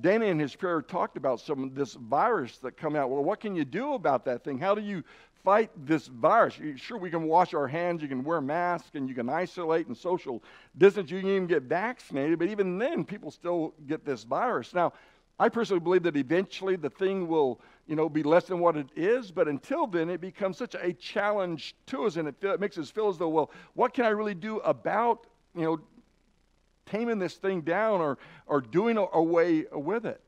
Danny 0.00 0.28
in 0.28 0.38
his 0.38 0.54
prayer 0.54 0.80
talked 0.80 1.16
about 1.16 1.40
some 1.40 1.64
of 1.64 1.74
this 1.74 1.94
virus 1.94 2.58
that 2.58 2.76
come 2.76 2.94
out. 2.94 3.10
Well, 3.10 3.24
what 3.24 3.40
can 3.40 3.56
you 3.56 3.64
do 3.64 3.94
about 3.94 4.24
that 4.26 4.44
thing? 4.44 4.58
How 4.58 4.76
do 4.76 4.82
you 4.82 5.02
fight 5.44 5.70
this 5.86 6.06
virus. 6.06 6.58
Sure, 6.76 6.98
we 6.98 7.10
can 7.10 7.24
wash 7.24 7.54
our 7.54 7.66
hands, 7.66 8.02
you 8.02 8.08
can 8.08 8.24
wear 8.24 8.40
masks, 8.40 8.90
and 8.94 9.08
you 9.08 9.14
can 9.14 9.28
isolate 9.28 9.86
and 9.86 9.96
social 9.96 10.42
distance. 10.76 11.10
You 11.10 11.20
can 11.20 11.30
even 11.30 11.46
get 11.46 11.62
vaccinated, 11.62 12.38
but 12.38 12.48
even 12.48 12.78
then, 12.78 13.04
people 13.04 13.30
still 13.30 13.74
get 13.86 14.04
this 14.04 14.24
virus. 14.24 14.74
Now, 14.74 14.92
I 15.38 15.48
personally 15.48 15.80
believe 15.80 16.02
that 16.02 16.16
eventually 16.16 16.76
the 16.76 16.90
thing 16.90 17.28
will, 17.28 17.60
you 17.86 17.94
know, 17.94 18.08
be 18.08 18.22
less 18.22 18.44
than 18.44 18.58
what 18.58 18.76
it 18.76 18.88
is. 18.96 19.30
But 19.30 19.46
until 19.46 19.86
then, 19.86 20.10
it 20.10 20.20
becomes 20.20 20.56
such 20.56 20.74
a 20.74 20.92
challenge 20.92 21.76
to 21.86 22.04
us, 22.04 22.16
and 22.16 22.26
it, 22.28 22.34
feel, 22.40 22.52
it 22.52 22.60
makes 22.60 22.76
us 22.76 22.90
feel 22.90 23.08
as 23.08 23.18
though, 23.18 23.28
well, 23.28 23.50
what 23.74 23.94
can 23.94 24.04
I 24.04 24.08
really 24.08 24.34
do 24.34 24.58
about, 24.58 25.26
you 25.54 25.62
know, 25.62 25.80
taming 26.86 27.18
this 27.18 27.34
thing 27.34 27.60
down 27.60 28.00
or 28.00 28.18
or 28.46 28.60
doing 28.60 28.96
away 28.96 29.66
with 29.72 30.06
it? 30.06 30.20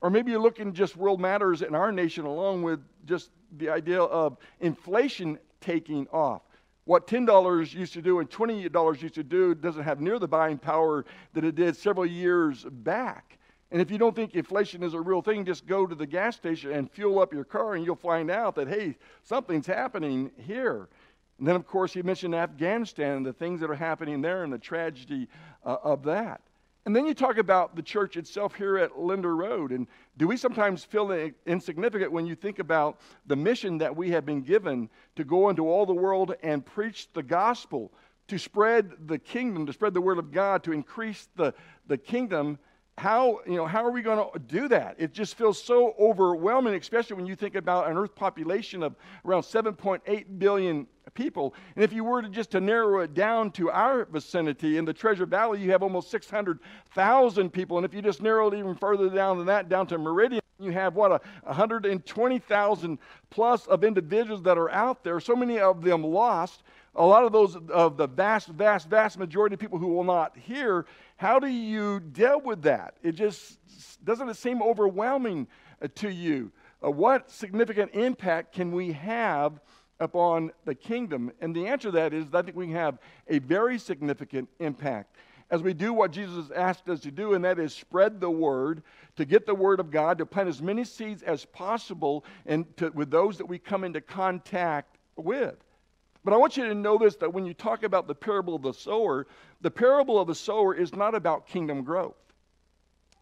Or 0.00 0.10
maybe 0.10 0.32
you're 0.32 0.40
looking 0.40 0.74
just 0.74 0.96
world 0.96 1.20
matters 1.20 1.62
in 1.62 1.74
our 1.74 1.90
nation 1.90 2.26
along 2.26 2.62
with 2.62 2.80
just 3.06 3.30
the 3.58 3.68
idea 3.68 4.00
of 4.00 4.36
inflation 4.60 5.38
taking 5.60 6.06
off. 6.08 6.42
What 6.84 7.06
$10 7.06 7.74
used 7.74 7.94
to 7.94 8.02
do 8.02 8.18
and 8.18 8.28
$20 8.28 9.02
used 9.02 9.14
to 9.14 9.22
do 9.22 9.54
doesn't 9.54 9.82
have 9.82 10.00
near 10.00 10.18
the 10.18 10.28
buying 10.28 10.58
power 10.58 11.04
that 11.32 11.44
it 11.44 11.54
did 11.54 11.76
several 11.76 12.04
years 12.04 12.64
back. 12.64 13.38
And 13.70 13.80
if 13.80 13.90
you 13.90 13.98
don't 13.98 14.14
think 14.14 14.34
inflation 14.34 14.82
is 14.82 14.94
a 14.94 15.00
real 15.00 15.22
thing, 15.22 15.44
just 15.44 15.66
go 15.66 15.86
to 15.86 15.94
the 15.94 16.06
gas 16.06 16.36
station 16.36 16.72
and 16.72 16.90
fuel 16.90 17.18
up 17.18 17.32
your 17.32 17.44
car, 17.44 17.74
and 17.74 17.84
you'll 17.84 17.96
find 17.96 18.30
out 18.30 18.54
that, 18.56 18.68
hey, 18.68 18.96
something's 19.22 19.66
happening 19.66 20.30
here. 20.36 20.88
And 21.38 21.48
then, 21.48 21.56
of 21.56 21.66
course, 21.66 21.92
he 21.92 22.02
mentioned 22.02 22.34
Afghanistan 22.34 23.16
and 23.16 23.26
the 23.26 23.32
things 23.32 23.60
that 23.60 23.70
are 23.70 23.74
happening 23.74 24.20
there 24.20 24.44
and 24.44 24.52
the 24.52 24.58
tragedy 24.58 25.28
uh, 25.64 25.78
of 25.82 26.04
that. 26.04 26.40
And 26.86 26.94
then 26.94 27.06
you 27.06 27.14
talk 27.14 27.38
about 27.38 27.76
the 27.76 27.82
church 27.82 28.16
itself 28.16 28.54
here 28.54 28.76
at 28.76 28.98
Linder 28.98 29.34
Road. 29.34 29.72
And 29.72 29.86
do 30.18 30.28
we 30.28 30.36
sometimes 30.36 30.84
feel 30.84 31.30
insignificant 31.46 32.12
when 32.12 32.26
you 32.26 32.34
think 32.34 32.58
about 32.58 33.00
the 33.26 33.36
mission 33.36 33.78
that 33.78 33.96
we 33.96 34.10
have 34.10 34.26
been 34.26 34.42
given 34.42 34.90
to 35.16 35.24
go 35.24 35.48
into 35.48 35.66
all 35.68 35.86
the 35.86 35.94
world 35.94 36.34
and 36.42 36.64
preach 36.64 37.10
the 37.14 37.22
gospel, 37.22 37.90
to 38.28 38.38
spread 38.38 38.92
the 39.06 39.18
kingdom, 39.18 39.64
to 39.66 39.72
spread 39.72 39.94
the 39.94 40.00
word 40.00 40.18
of 40.18 40.30
God, 40.30 40.62
to 40.64 40.72
increase 40.72 41.28
the, 41.36 41.54
the 41.86 41.96
kingdom? 41.96 42.58
How, 42.96 43.40
you 43.46 43.56
know, 43.56 43.66
how 43.66 43.84
are 43.84 43.90
we 43.90 44.02
going 44.02 44.24
to 44.32 44.38
do 44.38 44.68
that? 44.68 44.94
It 44.98 45.12
just 45.12 45.36
feels 45.36 45.62
so 45.62 45.94
overwhelming, 45.98 46.74
especially 46.74 47.16
when 47.16 47.26
you 47.26 47.34
think 47.34 47.56
about 47.56 47.90
an 47.90 47.96
earth 47.96 48.14
population 48.14 48.82
of 48.84 48.94
around 49.24 49.42
7.8 49.42 50.38
billion 50.38 50.86
people. 51.14 51.54
And 51.74 51.84
if 51.84 51.92
you 51.92 52.04
were 52.04 52.22
to 52.22 52.28
just 52.28 52.52
to 52.52 52.60
narrow 52.60 53.00
it 53.00 53.12
down 53.14 53.50
to 53.52 53.70
our 53.70 54.04
vicinity 54.04 54.78
in 54.78 54.84
the 54.84 54.92
Treasure 54.92 55.26
Valley, 55.26 55.60
you 55.60 55.72
have 55.72 55.82
almost 55.82 56.10
600,000 56.10 57.50
people. 57.50 57.78
And 57.78 57.84
if 57.84 57.92
you 57.92 58.00
just 58.00 58.22
narrow 58.22 58.48
it 58.48 58.56
even 58.56 58.76
further 58.76 59.08
down 59.10 59.38
than 59.38 59.46
that, 59.46 59.68
down 59.68 59.88
to 59.88 59.98
Meridian, 59.98 60.40
you 60.60 60.70
have 60.70 60.94
what 60.94 61.10
a 61.10 61.20
120,000 61.42 62.98
plus 63.30 63.66
of 63.66 63.82
individuals 63.82 64.42
that 64.44 64.56
are 64.56 64.70
out 64.70 65.02
there. 65.02 65.18
So 65.18 65.34
many 65.34 65.58
of 65.58 65.82
them 65.82 66.04
lost. 66.04 66.62
A 66.94 67.04
lot 67.04 67.24
of 67.24 67.32
those 67.32 67.56
of 67.70 67.96
the 67.96 68.06
vast, 68.06 68.48
vast, 68.48 68.88
vast 68.88 69.18
majority 69.18 69.54
of 69.54 69.60
people 69.60 69.78
who 69.78 69.88
will 69.88 70.04
not 70.04 70.36
hear 70.36 70.86
how 71.16 71.38
do 71.38 71.46
you 71.46 72.00
deal 72.00 72.40
with 72.40 72.62
that? 72.62 72.94
It 73.02 73.12
just 73.12 73.58
doesn't 74.04 74.28
it 74.28 74.36
seem 74.36 74.62
overwhelming 74.62 75.46
uh, 75.82 75.88
to 75.96 76.10
you? 76.10 76.52
Uh, 76.84 76.90
what 76.90 77.30
significant 77.30 77.94
impact 77.94 78.54
can 78.54 78.72
we 78.72 78.92
have 78.92 79.60
upon 80.00 80.50
the 80.64 80.74
kingdom? 80.74 81.32
And 81.40 81.54
the 81.54 81.66
answer 81.66 81.88
to 81.88 81.92
that 81.92 82.12
is 82.12 82.26
I 82.34 82.42
think 82.42 82.56
we 82.56 82.72
have 82.72 82.98
a 83.28 83.38
very 83.38 83.78
significant 83.78 84.48
impact 84.58 85.16
as 85.50 85.62
we 85.62 85.74
do 85.74 85.92
what 85.92 86.10
Jesus 86.10 86.50
asked 86.54 86.88
us 86.88 87.00
to 87.00 87.10
do, 87.10 87.34
and 87.34 87.44
that 87.44 87.58
is 87.58 87.74
spread 87.74 88.20
the 88.20 88.30
word, 88.30 88.82
to 89.16 89.24
get 89.24 89.46
the 89.46 89.54
word 89.54 89.78
of 89.78 89.90
God, 89.90 90.18
to 90.18 90.26
plant 90.26 90.48
as 90.48 90.62
many 90.62 90.84
seeds 90.84 91.22
as 91.22 91.44
possible 91.44 92.24
and 92.46 92.76
to, 92.76 92.90
with 92.90 93.10
those 93.10 93.38
that 93.38 93.46
we 93.46 93.58
come 93.58 93.84
into 93.84 94.00
contact 94.00 94.98
with. 95.16 95.56
But 96.24 96.32
I 96.32 96.36
want 96.38 96.56
you 96.56 96.66
to 96.66 96.74
know 96.74 96.96
this 96.96 97.16
that 97.16 97.32
when 97.32 97.44
you 97.44 97.54
talk 97.54 97.82
about 97.82 98.06
the 98.06 98.14
parable 98.14 98.54
of 98.54 98.62
the 98.62 98.72
sower, 98.72 99.26
the 99.60 99.70
parable 99.70 100.18
of 100.18 100.26
the 100.26 100.34
sower 100.34 100.74
is 100.74 100.94
not 100.94 101.14
about 101.14 101.46
kingdom 101.46 101.82
growth, 101.82 102.16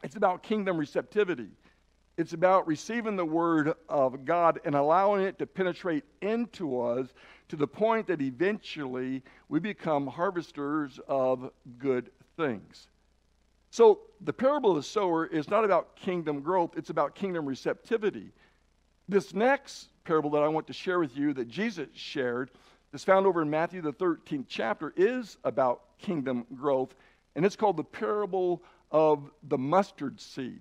it's 0.02 0.16
about 0.16 0.42
kingdom 0.42 0.76
receptivity. 0.76 1.50
It's 2.18 2.35
about 2.35 2.66
receiving 2.66 3.16
the 3.16 3.25
word 3.25 3.73
of 3.88 4.26
God 4.26 4.61
and 4.66 4.75
allowing 4.75 5.23
it 5.23 5.38
to 5.38 5.47
penetrate 5.47 6.04
into 6.21 6.78
us 6.78 7.09
to 7.49 7.56
the 7.56 7.66
point 7.66 8.06
that 8.09 8.21
eventually 8.21 9.23
we 9.49 9.61
become 9.61 10.06
harvesters 10.06 11.00
of 11.09 11.50
good 11.78 12.11
things. 12.37 12.88
So, 13.71 14.00
the 14.21 14.32
parable 14.35 14.71
of 14.71 14.76
the 14.76 14.82
sower 14.82 15.26
is 15.26 15.49
not 15.49 15.64
about 15.64 15.97
kingdom 15.97 16.42
growth, 16.42 16.75
it's 16.76 16.90
about 16.90 17.14
kingdom 17.14 17.47
receptivity. 17.47 18.32
This 19.09 19.32
next 19.32 19.88
parable 20.04 20.30
that 20.30 20.42
I 20.42 20.49
want 20.49 20.66
to 20.66 20.75
share 20.75 20.99
with 20.99 21.16
you 21.16 21.32
that 21.32 21.49
Jesus 21.49 21.88
shared 21.94 22.50
is 22.92 23.04
found 23.04 23.26
over 23.26 23.42
in 23.42 23.50
Matthew, 23.50 23.80
the 23.80 23.92
13th 23.92 24.46
chapter, 24.49 24.92
is 24.96 25.38
about 25.44 25.82
kingdom 25.99 26.46
growth, 26.54 26.94
and 27.34 27.44
it's 27.44 27.56
called 27.56 27.76
the 27.76 27.84
parable 27.84 28.62
of 28.90 29.30
the 29.44 29.58
mustard 29.58 30.20
seed. 30.20 30.61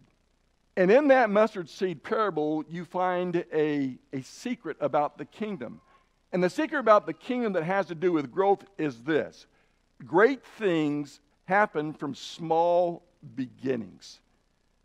And 0.77 0.89
in 0.89 1.09
that 1.09 1.29
mustard 1.29 1.69
seed 1.69 2.01
parable, 2.03 2.63
you 2.69 2.85
find 2.85 3.43
a, 3.53 3.97
a 4.13 4.21
secret 4.21 4.77
about 4.79 5.17
the 5.17 5.25
kingdom. 5.25 5.81
And 6.31 6.41
the 6.41 6.49
secret 6.49 6.79
about 6.79 7.05
the 7.05 7.13
kingdom 7.13 7.53
that 7.53 7.63
has 7.63 7.87
to 7.87 7.95
do 7.95 8.13
with 8.13 8.31
growth 8.31 8.63
is 8.77 9.03
this 9.03 9.47
great 10.05 10.43
things 10.57 11.19
happen 11.45 11.93
from 11.93 12.15
small 12.15 13.03
beginnings. 13.35 14.19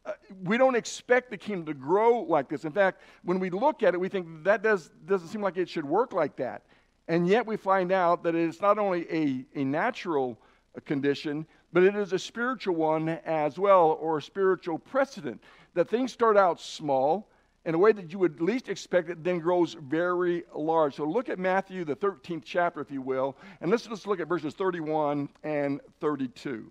Uh, 0.05 0.13
we 0.45 0.59
don't 0.59 0.77
expect 0.77 1.31
the 1.31 1.37
kingdom 1.37 1.67
to 1.67 1.75
grow 1.75 2.21
like 2.21 2.49
this. 2.49 2.65
In 2.65 2.73
fact, 2.73 3.01
when 3.23 3.39
we 3.41 3.51
look 3.51 3.83
at 3.83 3.95
it, 3.95 4.01
we 4.01 4.09
think 4.09 4.45
that 4.45 4.63
does, 4.63 4.91
doesn't 5.07 5.29
seem 5.29 5.41
like 5.41 5.57
it 5.57 5.69
should 5.69 5.85
work 5.85 6.13
like 6.13 6.37
that. 6.37 6.63
And 7.09 7.29
yet 7.29 7.47
we 7.47 7.57
find 7.57 7.93
out 7.93 8.23
that 8.25 8.35
it's 8.35 8.61
not 8.61 8.79
only 8.79 9.07
a, 9.11 9.61
a 9.61 9.65
natural 9.65 10.39
condition, 10.85 11.47
but 11.73 11.83
it 11.83 11.95
is 11.95 12.13
a 12.13 12.19
spiritual 12.19 12.75
one 12.75 13.09
as 13.09 13.59
well, 13.59 13.99
or 14.01 14.19
a 14.19 14.23
spiritual 14.23 14.79
precedent. 14.79 15.43
That 15.75 15.89
things 15.89 16.13
start 16.13 16.37
out 16.37 16.61
small 16.61 17.29
in 17.67 17.75
a 17.75 17.79
way 17.79 17.91
that 17.93 18.13
you 18.13 18.19
would 18.21 18.41
least 18.41 18.69
expect 18.69 19.11
it, 19.11 19.25
then 19.25 19.41
grows 19.41 19.75
very 19.75 20.45
large. 20.55 20.95
So 20.95 21.05
look 21.05 21.29
at 21.29 21.39
Matthew, 21.39 21.85
the 21.85 21.97
13th 21.97 22.45
chapter, 22.45 22.81
if 22.81 22.93
you 22.93 23.03
will, 23.03 23.37
and 23.61 23.71
let's 23.71 23.87
just 23.87 24.07
look 24.07 24.21
at 24.21 24.29
verses 24.29 24.55
31 24.55 25.29
and 25.43 25.81
32. 26.01 26.71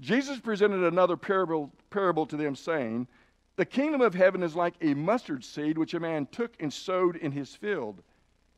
Jesus 0.00 0.38
presented 0.38 0.84
another 0.84 1.16
parable, 1.16 1.72
parable 1.88 2.26
to 2.26 2.36
them, 2.36 2.54
saying, 2.54 3.08
The 3.56 3.64
kingdom 3.64 4.02
of 4.02 4.14
heaven 4.14 4.42
is 4.42 4.54
like 4.54 4.74
a 4.82 4.92
mustard 4.92 5.42
seed 5.42 5.78
which 5.78 5.94
a 5.94 6.00
man 6.00 6.26
took 6.26 6.54
and 6.60 6.70
sowed 6.70 7.16
in 7.16 7.32
his 7.32 7.54
field. 7.54 8.02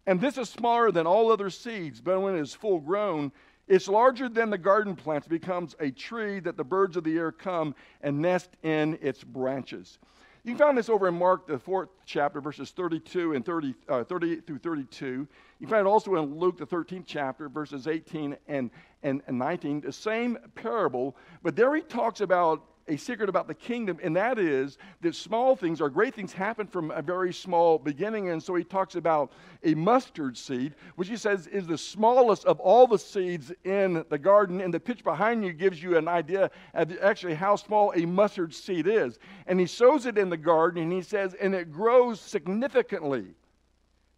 And 0.09 0.23
this 0.23 0.39
is 0.39 0.49
smaller 0.49 0.91
than 0.91 1.07
all 1.07 1.31
other 1.31 1.51
seeds, 1.51 2.01
but 2.01 2.19
when 2.19 2.35
it 2.35 2.41
is 2.41 2.55
full 2.55 2.81
grown, 2.81 3.31
it's 3.67 3.89
larger 3.89 4.27
than 4.31 4.49
the 4.49 4.57
garden 4.57 4.97
plants, 4.97 5.29
becomes 5.29 5.77
a 5.81 5.91
tree 5.91 6.41
that 6.41 6.57
the 6.57 6.65
birds 6.65 6.97
of 6.97 7.05
the 7.05 7.19
air 7.19 7.31
come 7.31 7.75
and 8.01 8.23
nest 8.23 8.49
in 8.63 8.99
its 9.03 9.23
branches. 9.23 9.99
You 10.45 10.53
can 10.53 10.59
find 10.59 10.79
this 10.79 10.89
over 10.89 11.09
in 11.09 11.15
Mark, 11.15 11.47
the 11.47 11.59
fourth 11.59 11.91
chapter, 12.07 12.41
verses 12.41 12.71
32 12.71 13.35
and 13.35 13.45
30, 13.45 13.75
uh, 13.87 14.03
38 14.03 14.47
through 14.47 14.61
32. 14.61 15.29
You 15.61 15.69
find 15.69 15.87
it 15.87 15.91
also 15.91 16.15
in 16.15 16.39
Luke, 16.39 16.57
the 16.57 16.67
13th 16.67 17.05
chapter, 17.05 17.51
verses 17.51 17.87
18 17.87 18.35
and, 18.47 18.71
and, 19.03 19.21
and 19.27 19.39
19, 19.39 19.83
the 19.83 19.93
same 19.93 20.39
parable, 20.55 21.19
but 21.43 21.55
there 21.55 21.77
he 21.77 21.83
talks 21.83 22.23
about 22.23 22.65
a 22.89 22.97
secret 22.97 23.29
about 23.29 23.47
the 23.47 23.55
kingdom, 23.55 23.99
and 24.03 24.17
that 24.17 24.39
is 24.39 24.79
that 25.01 25.15
small 25.15 25.55
things 25.55 25.81
or 25.81 25.91
great 25.91 26.15
things 26.15 26.33
happen 26.33 26.67
from 26.67 26.91
a 26.91 27.03
very 27.03 27.33
small 27.33 27.79
beginning. 27.79 28.31
And 28.31 28.43
so 28.43 28.55
he 28.55 28.65
talks 28.65 28.95
about 28.95 29.33
a 29.63 29.75
mustard 29.75 30.37
seed, 30.37 30.75
which 30.97 31.09
he 31.09 31.17
says 31.17 31.47
is 31.47 31.67
the 31.67 31.79
smallest 31.79 32.45
of 32.45 32.59
all 32.61 32.87
the 32.87 32.99
seeds 32.99 33.53
in 33.65 34.05
the 34.09 34.19
garden. 34.19 34.61
And 34.61 34.73
the 34.73 34.81
pitch 34.81 35.05
behind 35.05 35.45
you 35.45 35.53
gives 35.53 35.83
you 35.83 35.97
an 35.97 36.09
idea 36.09 36.51
of 36.75 36.99
actually 37.03 37.35
how 37.35 37.57
small 37.57 37.93
a 37.95 38.07
mustard 38.07 38.55
seed 38.55 38.87
is. 38.87 39.19
And 39.47 39.61
he 39.61 39.67
sows 39.67 40.07
it 40.07 40.19
in 40.19 40.31
the 40.31 40.37
garden, 40.37 40.83
and 40.83 40.93
he 40.93 41.03
says, 41.03 41.35
and 41.35 41.55
it 41.55 41.73
grows 41.73 42.21
significantly 42.21 43.35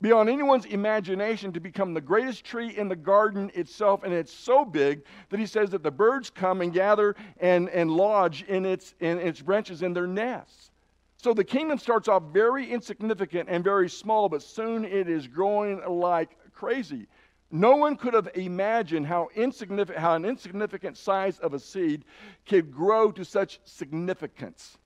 beyond 0.01 0.29
anyone's 0.29 0.65
imagination 0.65 1.53
to 1.53 1.61
become 1.61 1.95
the 1.95 2.01
greatest 2.01 2.45
tree 2.45 2.77
in 2.77 2.89
the 2.89 2.97
garden 2.97 3.51
itself. 3.55 4.03
And 4.03 4.13
it's 4.13 4.33
so 4.33 4.65
big 4.65 5.05
that 5.29 5.39
he 5.39 5.47
says 5.47 5.71
that 5.71 5.83
the 5.83 5.91
birds 5.91 6.31
come 6.31 6.63
and 6.63 6.73
gather 6.73 7.15
and, 7.39 7.69
and 7.69 7.91
lodge 7.91 8.43
in 8.45 8.65
its, 8.65 8.95
in 9.01 9.19
its 9.19 9.41
branches 9.41 9.83
in 9.83 9.93
their 9.93 10.07
nests. 10.07 10.71
So 11.19 11.35
the 11.35 11.45
kingdom 11.45 11.79
starts 11.79 12.09
off 12.09 12.23
very 12.33 12.71
insignificant 12.71 13.51
and 13.51 13.63
very 13.63 13.91
small, 13.91 14.31
but 14.31 14.43
soon 14.43 14.87
it 14.87 15.09
is 15.09 15.27
growing 15.27 15.83
like 15.87 16.31
crazy. 16.55 17.09
No 17.51 17.77
one 17.77 17.97
could 17.97 18.15
have 18.15 18.31
imagined 18.35 19.07
how, 19.07 19.29
insignificant, 19.35 19.99
how 19.99 20.15
an 20.15 20.25
insignificant 20.25 20.97
size 20.97 21.39
of 21.41 21.53
a 21.53 21.59
seed 21.59 22.05
could 22.47 22.73
grow 22.73 23.11
to 23.13 23.25
such 23.25 23.61
significance. 23.65 24.79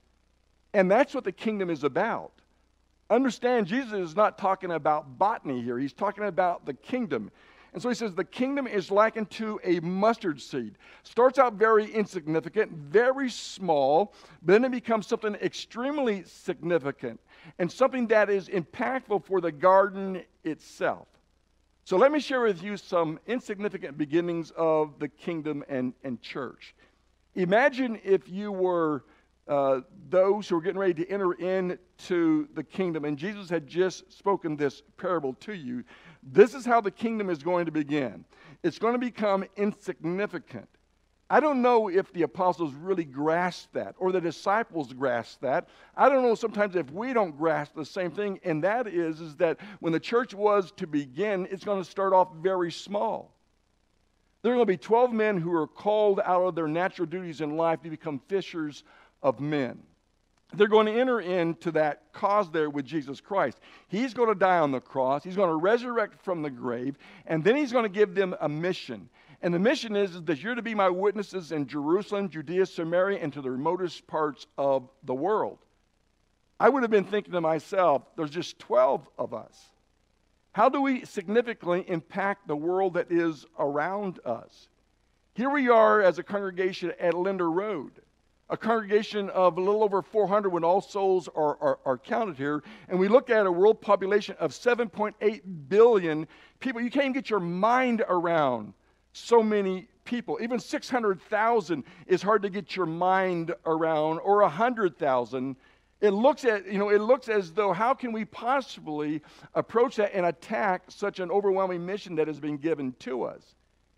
And 0.73 0.91
that's 0.91 1.15
what 1.15 1.25
the 1.25 1.33
kingdom 1.33 1.71
is 1.71 1.85
about. 1.85 2.33
Understand, 3.11 3.67
Jesus 3.67 3.93
is 3.93 4.17
not 4.17 4.39
talking 4.39 4.73
about 4.73 5.19
botany 5.19 5.63
here, 5.63 5.79
he's 5.79 5.93
talking 5.93 6.25
about 6.25 6.67
the 6.67 6.75
kingdom. 6.75 7.31
And 7.75 7.83
so 7.83 7.89
he 7.89 7.95
says 7.97 8.15
the 8.15 8.25
kingdom 8.25 8.69
is 8.69 8.93
likened 8.93 9.31
to 9.33 9.61
a 9.65 9.81
mustard 9.81 10.41
seed. 10.41 10.77
Starts 11.03 11.41
out 11.41 11.55
very 11.55 11.93
insignificant, 11.93 12.71
very 12.71 13.29
small, 13.29 14.15
but 14.43 14.53
then 14.53 14.65
it 14.65 14.71
becomes 14.71 15.09
something 15.09 15.35
extremely 15.35 16.23
significant 16.23 17.21
and 17.59 17.71
something 17.71 18.07
that 18.07 18.31
is 18.31 18.49
impactful 18.49 19.25
for 19.25 19.41
the 19.41 19.51
garden 19.51 20.23
itself. 20.45 21.09
So 21.85 21.97
let 21.97 22.13
me 22.13 22.21
share 22.21 22.43
with 22.43 22.63
you 22.63 22.77
some 22.77 23.19
insignificant 23.27 23.99
beginnings 23.99 24.53
of 24.57 25.01
the 25.01 25.09
kingdom 25.09 25.65
and, 25.69 25.95
and 26.05 26.23
church. 26.23 26.77
Imagine 27.35 28.01
if 28.05 28.29
you 28.29 28.53
were 28.53 29.05
uh, 29.47 29.81
those 30.09 30.49
who 30.49 30.57
are 30.57 30.61
getting 30.61 30.79
ready 30.79 30.95
to 30.95 31.11
enter 31.11 31.35
into 31.35 32.49
the 32.55 32.65
kingdom. 32.65 33.05
And 33.05 33.19
Jesus 33.19 33.51
had 33.51 33.67
just 33.67 34.11
spoken 34.13 34.57
this 34.57 34.83
parable 34.97 35.35
to 35.41 35.53
you. 35.53 35.85
This 36.23 36.55
is 36.55 36.65
how 36.65 36.81
the 36.81 36.91
kingdom 36.91 37.29
is 37.29 37.43
going 37.43 37.67
to 37.67 37.73
begin 37.73 38.25
it's 38.63 38.79
going 38.79 38.95
to 38.95 38.99
become 38.99 39.45
insignificant. 39.57 40.69
I 41.29 41.41
don't 41.41 41.63
know 41.63 41.89
if 41.89 42.13
the 42.13 42.23
apostles 42.23 42.73
really 42.75 43.05
grasped 43.05 43.75
that 43.75 43.95
or 43.99 44.11
the 44.11 44.21
disciples 44.21 44.93
grasped 44.93 45.43
that. 45.43 45.69
I 45.97 46.09
don't 46.09 46.23
know 46.23 46.35
sometimes 46.35 46.75
if 46.75 46.91
we 46.91 47.13
don't 47.13 47.37
grasp 47.37 47.75
the 47.75 47.85
same 47.85 48.11
thing, 48.11 48.41
and 48.43 48.65
that 48.65 48.87
is, 48.87 49.21
is 49.21 49.37
that 49.37 49.59
when 49.81 49.93
the 49.93 50.01
church 50.01 50.33
was 50.35 50.73
to 50.77 50.87
begin, 50.87 51.47
it's 51.51 51.65
going 51.65 51.83
to 51.83 51.91
start 51.91 52.13
off 52.13 52.29
very 52.41 52.73
small. 52.73 53.35
There 54.43 54.53
are 54.53 54.57
going 54.57 54.67
to 54.67 54.73
be 54.73 54.77
12 54.77 55.13
men 55.13 55.39
who 55.39 55.55
are 55.55 55.67
called 55.67 56.21
out 56.25 56.43
of 56.43 56.55
their 56.55 56.69
natural 56.69 57.07
duties 57.07 57.41
in 57.41 57.57
life 57.57 57.81
to 57.83 57.91
become 57.91 58.21
fishers 58.29 58.85
of 59.25 59.41
men. 59.41 59.83
They're 60.53 60.69
going 60.69 60.87
to 60.87 60.93
enter 60.93 61.21
into 61.21 61.73
that 61.73 62.13
cause 62.13 62.51
there 62.51 62.71
with 62.71 62.85
Jesus 62.85 63.21
Christ. 63.21 63.59
He's 63.89 64.15
going 64.15 64.29
to 64.29 64.37
die 64.37 64.59
on 64.59 64.71
the 64.71 64.81
cross, 64.81 65.25
He's 65.25 65.35
going 65.35 65.49
to 65.49 65.57
resurrect 65.57 66.23
from 66.23 66.43
the 66.43 66.51
grave, 66.51 66.97
and 67.27 67.43
then 67.43 67.57
He's 67.57 67.73
going 67.73 67.85
to 67.85 67.89
give 67.89 68.15
them 68.15 68.37
a 68.41 68.49
mission. 68.49 69.09
And 69.43 69.53
the 69.53 69.59
mission 69.59 69.97
is, 69.97 70.15
is 70.15 70.23
that 70.23 70.43
you're 70.43 70.55
to 70.55 70.63
be 70.63 70.75
my 70.75 70.89
witnesses 70.89 71.53
in 71.53 71.67
Jerusalem, 71.67 72.31
Judea, 72.31 72.67
Samaria, 72.67 73.19
and 73.21 73.33
to 73.33 73.43
the 73.43 73.51
remotest 73.51 74.07
parts 74.07 74.47
of 74.57 74.89
the 75.03 75.15
world. 75.15 75.59
I 76.59 76.69
would 76.69 76.83
have 76.83 76.91
been 76.91 77.05
thinking 77.05 77.33
to 77.33 77.41
myself, 77.41 78.03
there's 78.17 78.31
just 78.31 78.59
12 78.61 79.07
of 79.19 79.35
us. 79.35 79.71
How 80.53 80.69
do 80.69 80.81
we 80.81 81.05
significantly 81.05 81.85
impact 81.89 82.47
the 82.47 82.57
world 82.57 82.95
that 82.95 83.11
is 83.11 83.45
around 83.59 84.21
us? 84.25 84.69
Here 85.35 85.51
we 85.51 85.69
are 85.69 86.01
as 86.01 86.19
a 86.19 86.23
congregation 86.23 86.93
at 87.01 87.13
Linder 87.13 87.51
Road 87.51 87.91
a 88.51 88.57
congregation 88.57 89.31
of 89.31 89.57
a 89.57 89.61
little 89.61 89.83
over 89.83 90.03
400 90.03 90.51
when 90.51 90.65
all 90.65 90.81
souls 90.81 91.29
are, 91.35 91.57
are, 91.61 91.79
are, 91.85 91.99
counted 91.99 92.37
here, 92.37 92.63
and 92.89 92.99
we 92.99 93.09
look 93.09 93.31
at 93.31 93.47
a 93.47 93.53
world 93.53 93.81
population 93.81 94.37
of 94.39 94.53
7.8 94.53 95.41
billion 95.69 96.27
people, 96.61 96.81
you 96.81 96.91
can't 96.91 97.05
even 97.05 97.13
get 97.13 97.31
your 97.31 97.41
mind 97.41 98.03
around 98.09 98.75
so 99.13 99.43
many 99.43 99.89
people. 100.05 100.39
Even 100.43 100.59
600,000 100.59 101.85
is 102.07 102.23
hard 102.23 102.43
to 102.43 102.51
get 102.51 102.77
your 102.77 102.87
mind 102.87 103.55
around, 103.65 104.19
or 104.19 104.43
100,000. 104.43 105.57
It 106.01 106.11
looks 106.11 106.45
at, 106.45 106.71
you 106.71 106.79
know, 106.79 106.91
it 106.91 107.01
looks 107.01 107.31
as 107.31 107.53
though 107.53 107.73
how 107.73 107.95
can 107.95 108.13
we 108.13 108.27
possibly 108.27 109.23
approach 109.55 109.97
that 109.97 110.13
and 110.13 110.27
attack 110.27 110.83
such 110.89 111.19
an 111.19 111.31
overwhelming 111.31 111.87
mission 111.87 112.15
that 112.17 112.29
has 112.29 112.41
been 112.41 112.59
given 112.59 112.93
to 113.01 113.23
us? 113.23 113.55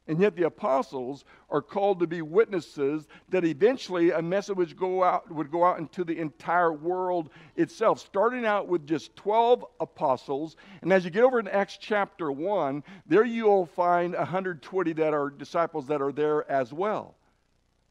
And 0.08 0.20
yet 0.20 0.36
the 0.36 0.44
apostles 0.44 1.24
are 1.50 1.60
called 1.60 1.98
to 2.00 2.06
be 2.06 2.22
witnesses 2.22 3.08
that 3.30 3.44
eventually 3.44 4.12
a 4.12 4.22
message 4.22 4.56
would 4.56 4.76
go 4.76 5.02
out, 5.02 5.30
would 5.30 5.50
go 5.50 5.64
out 5.64 5.78
into 5.78 6.04
the 6.04 6.18
entire 6.18 6.72
world 6.72 7.30
itself, 7.56 7.98
starting 7.98 8.46
out 8.46 8.68
with 8.68 8.86
just 8.86 9.16
12 9.16 9.64
apostles. 9.80 10.56
And 10.82 10.92
as 10.92 11.04
you 11.04 11.10
get 11.10 11.24
over 11.24 11.40
in 11.40 11.48
Acts 11.48 11.76
chapter 11.80 12.30
1, 12.30 12.84
there 13.06 13.24
you'll 13.24 13.66
find 13.66 14.14
120 14.14 14.92
that 14.92 15.12
are 15.12 15.30
disciples 15.30 15.86
that 15.88 16.00
are 16.00 16.12
there 16.12 16.48
as 16.50 16.72
well. 16.72 17.16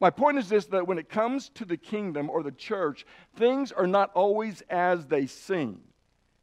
My 0.00 0.10
point 0.10 0.38
is 0.38 0.48
this 0.48 0.66
that 0.66 0.86
when 0.86 0.98
it 0.98 1.08
comes 1.08 1.50
to 1.50 1.64
the 1.64 1.76
kingdom 1.76 2.30
or 2.30 2.42
the 2.42 2.52
church, 2.52 3.06
things 3.36 3.72
are 3.72 3.86
not 3.86 4.10
always 4.14 4.62
as 4.68 5.06
they 5.06 5.26
seem. 5.26 5.80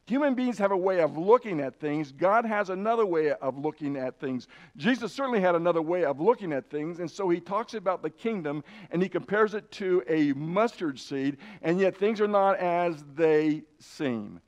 Human 0.06 0.34
beings 0.34 0.58
have 0.58 0.70
a 0.70 0.76
way 0.76 1.00
of 1.00 1.16
looking 1.16 1.60
at 1.60 1.80
things. 1.80 2.12
God 2.12 2.44
has 2.44 2.68
another 2.68 3.06
way 3.06 3.32
of 3.32 3.56
looking 3.56 3.96
at 3.96 4.20
things. 4.20 4.48
Jesus 4.76 5.12
certainly 5.12 5.40
had 5.40 5.54
another 5.54 5.80
way 5.80 6.04
of 6.04 6.20
looking 6.20 6.52
at 6.52 6.68
things, 6.68 7.00
and 7.00 7.10
so 7.10 7.30
he 7.30 7.40
talks 7.40 7.72
about 7.72 8.02
the 8.02 8.10
kingdom 8.10 8.62
and 8.90 9.02
he 9.02 9.08
compares 9.08 9.54
it 9.54 9.70
to 9.72 10.02
a 10.06 10.32
mustard 10.34 11.00
seed, 11.00 11.38
and 11.62 11.80
yet 11.80 11.96
things 11.96 12.20
are 12.20 12.28
not 12.28 12.58
as 12.58 13.02
they 13.14 13.62
seem. 13.78 14.40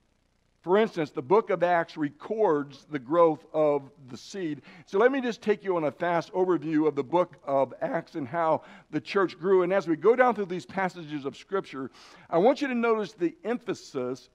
For 0.60 0.76
instance, 0.76 1.12
the 1.12 1.22
book 1.22 1.50
of 1.50 1.62
Acts 1.62 1.96
records 1.96 2.86
the 2.90 2.98
growth 2.98 3.46
of 3.54 3.88
the 4.08 4.16
seed. 4.16 4.62
So 4.84 4.98
let 4.98 5.12
me 5.12 5.20
just 5.20 5.40
take 5.40 5.62
you 5.62 5.76
on 5.76 5.84
a 5.84 5.92
fast 5.92 6.32
overview 6.32 6.88
of 6.88 6.96
the 6.96 7.04
book 7.04 7.36
of 7.44 7.72
Acts 7.80 8.16
and 8.16 8.26
how 8.26 8.62
the 8.90 9.00
church 9.00 9.38
grew. 9.38 9.62
And 9.62 9.72
as 9.72 9.86
we 9.86 9.94
go 9.94 10.16
down 10.16 10.34
through 10.34 10.46
these 10.46 10.66
passages 10.66 11.24
of 11.24 11.36
Scripture, 11.36 11.92
I 12.28 12.38
want 12.38 12.60
you 12.60 12.66
to 12.66 12.74
notice 12.74 13.12
the 13.12 13.36
emphasis 13.44 14.28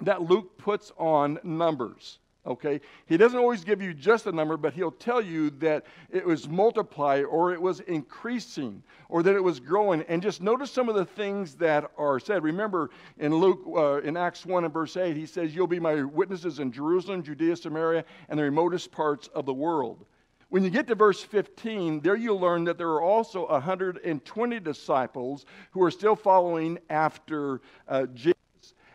that 0.00 0.22
Luke 0.22 0.56
puts 0.58 0.92
on 0.98 1.38
numbers. 1.42 2.18
Okay? 2.46 2.80
He 3.06 3.16
doesn't 3.16 3.38
always 3.38 3.64
give 3.64 3.80
you 3.80 3.94
just 3.94 4.26
a 4.26 4.32
number, 4.32 4.56
but 4.56 4.74
he'll 4.74 4.90
tell 4.90 5.22
you 5.22 5.50
that 5.50 5.86
it 6.10 6.26
was 6.26 6.46
multiplied 6.46 7.24
or 7.24 7.54
it 7.54 7.60
was 7.60 7.80
increasing 7.80 8.82
or 9.08 9.22
that 9.22 9.34
it 9.34 9.42
was 9.42 9.60
growing. 9.60 10.02
And 10.08 10.20
just 10.20 10.42
notice 10.42 10.70
some 10.70 10.88
of 10.88 10.94
the 10.94 11.06
things 11.06 11.54
that 11.56 11.90
are 11.96 12.20
said. 12.20 12.42
Remember 12.42 12.90
in 13.18 13.34
Luke, 13.34 13.62
uh, 13.74 14.00
in 14.02 14.16
Acts 14.16 14.44
1 14.44 14.64
and 14.64 14.72
verse 14.72 14.96
8, 14.96 15.16
he 15.16 15.26
says, 15.26 15.54
You'll 15.54 15.66
be 15.66 15.80
my 15.80 16.02
witnesses 16.02 16.58
in 16.58 16.70
Jerusalem, 16.70 17.22
Judea, 17.22 17.56
Samaria, 17.56 18.04
and 18.28 18.38
the 18.38 18.42
remotest 18.42 18.92
parts 18.92 19.28
of 19.28 19.46
the 19.46 19.54
world. 19.54 20.04
When 20.50 20.62
you 20.62 20.70
get 20.70 20.86
to 20.88 20.94
verse 20.94 21.22
15, 21.22 22.00
there 22.00 22.14
you 22.14 22.34
learn 22.34 22.64
that 22.64 22.78
there 22.78 22.90
are 22.90 23.02
also 23.02 23.48
120 23.48 24.60
disciples 24.60 25.46
who 25.72 25.82
are 25.82 25.90
still 25.90 26.14
following 26.14 26.78
after 26.90 27.60
uh, 27.88 28.06
Jesus. 28.06 28.33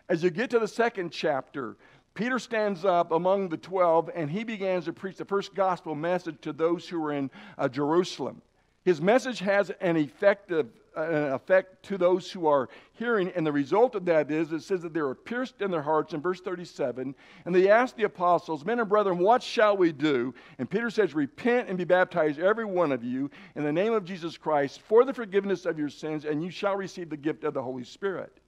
As 0.09 0.23
you 0.23 0.31
get 0.31 0.49
to 0.49 0.59
the 0.59 0.67
second 0.67 1.11
chapter, 1.11 1.77
Peter 2.15 2.39
stands 2.39 2.83
up 2.83 3.11
among 3.11 3.49
the 3.49 3.57
12 3.57 4.09
and 4.15 4.29
he 4.29 4.43
begins 4.43 4.85
to 4.85 4.93
preach 4.93 5.17
the 5.17 5.25
first 5.25 5.53
gospel 5.53 5.95
message 5.95 6.35
to 6.41 6.51
those 6.51 6.89
who 6.89 7.03
are 7.05 7.13
in 7.13 7.29
uh, 7.57 7.69
Jerusalem. 7.69 8.41
His 8.83 8.99
message 8.99 9.39
has 9.39 9.69
an 9.81 9.97
effective 9.97 10.67
an 10.95 11.33
effect 11.33 11.83
to 11.83 11.97
those 11.97 12.31
who 12.31 12.47
are 12.47 12.67
hearing, 12.93 13.31
and 13.35 13.45
the 13.45 13.51
result 13.51 13.95
of 13.95 14.05
that 14.05 14.31
is 14.31 14.51
it 14.51 14.61
says 14.61 14.81
that 14.81 14.93
they 14.93 15.01
were 15.01 15.15
pierced 15.15 15.61
in 15.61 15.71
their 15.71 15.81
hearts 15.81 16.13
in 16.13 16.21
verse 16.21 16.41
37. 16.41 17.15
And 17.45 17.55
they 17.55 17.69
asked 17.69 17.95
the 17.95 18.03
apostles, 18.03 18.65
Men 18.65 18.79
and 18.79 18.89
brethren, 18.89 19.19
what 19.19 19.41
shall 19.41 19.77
we 19.77 19.91
do? 19.91 20.33
And 20.57 20.69
Peter 20.69 20.89
says, 20.89 21.13
Repent 21.13 21.69
and 21.69 21.77
be 21.77 21.83
baptized, 21.83 22.39
every 22.39 22.65
one 22.65 22.91
of 22.91 23.03
you, 23.03 23.29
in 23.55 23.63
the 23.63 23.71
name 23.71 23.93
of 23.93 24.03
Jesus 24.03 24.37
Christ, 24.37 24.81
for 24.81 25.05
the 25.05 25.13
forgiveness 25.13 25.65
of 25.65 25.77
your 25.77 25.89
sins, 25.89 26.25
and 26.25 26.43
you 26.43 26.49
shall 26.49 26.75
receive 26.75 27.09
the 27.09 27.17
gift 27.17 27.43
of 27.43 27.53
the 27.53 27.63
Holy 27.63 27.83
Spirit. 27.83 28.38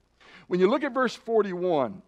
When 0.52 0.60
you 0.60 0.68
look 0.68 0.84
at 0.84 0.92
verse 0.92 1.16
41 1.16 2.02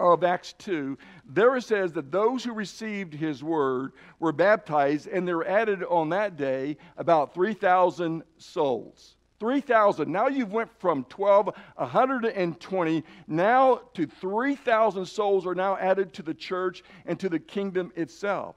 of 0.00 0.24
Acts 0.24 0.54
2, 0.54 0.96
there 1.26 1.56
it 1.56 1.62
says 1.62 1.92
that 1.92 2.10
those 2.10 2.42
who 2.42 2.54
received 2.54 3.12
his 3.12 3.44
word 3.44 3.92
were 4.18 4.32
baptized, 4.32 5.08
and 5.08 5.28
there 5.28 5.36
were 5.36 5.46
added 5.46 5.84
on 5.84 6.08
that 6.08 6.38
day 6.38 6.78
about 6.96 7.34
3,000 7.34 8.22
souls. 8.38 9.16
3,000. 9.40 10.10
Now 10.10 10.26
you've 10.26 10.52
went 10.52 10.70
from 10.80 11.04
12, 11.10 11.50
120, 11.74 13.04
now 13.26 13.82
to 13.92 14.06
3,000 14.06 15.04
souls 15.04 15.46
are 15.46 15.54
now 15.54 15.76
added 15.76 16.14
to 16.14 16.22
the 16.22 16.32
church 16.32 16.82
and 17.04 17.20
to 17.20 17.28
the 17.28 17.38
kingdom 17.38 17.92
itself. 17.94 18.56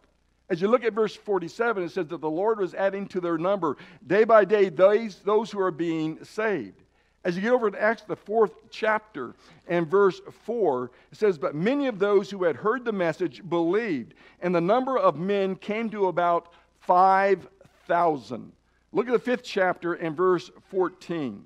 As 0.49 0.61
you 0.61 0.69
look 0.69 0.85
at 0.85 0.93
verse 0.93 1.13
47, 1.13 1.83
it 1.83 1.91
says 1.91 2.07
that 2.07 2.21
the 2.21 2.29
Lord 2.29 2.57
was 2.57 2.73
adding 2.73 3.05
to 3.09 3.19
their 3.19 3.37
number 3.37 3.75
day 4.07 4.23
by 4.23 4.45
day 4.45 4.69
those, 4.69 5.17
those 5.25 5.51
who 5.51 5.59
are 5.59 5.71
being 5.71 6.23
saved. 6.23 6.83
As 7.23 7.35
you 7.35 7.41
get 7.41 7.51
over 7.51 7.69
to 7.69 7.81
Acts, 7.81 8.03
the 8.03 8.15
fourth 8.15 8.53
chapter, 8.69 9.35
and 9.67 9.87
verse 9.87 10.21
4, 10.45 10.91
it 11.11 11.17
says, 11.17 11.37
But 11.37 11.53
many 11.53 11.87
of 11.87 11.99
those 11.99 12.29
who 12.29 12.43
had 12.43 12.55
heard 12.55 12.85
the 12.85 12.93
message 12.93 13.47
believed, 13.49 14.13
and 14.41 14.55
the 14.55 14.61
number 14.61 14.97
of 14.97 15.17
men 15.17 15.55
came 15.55 15.89
to 15.89 16.07
about 16.07 16.53
5,000. 16.79 18.51
Look 18.91 19.07
at 19.07 19.11
the 19.11 19.19
fifth 19.19 19.43
chapter 19.43 19.93
and 19.95 20.15
verse 20.15 20.49
14. 20.69 21.43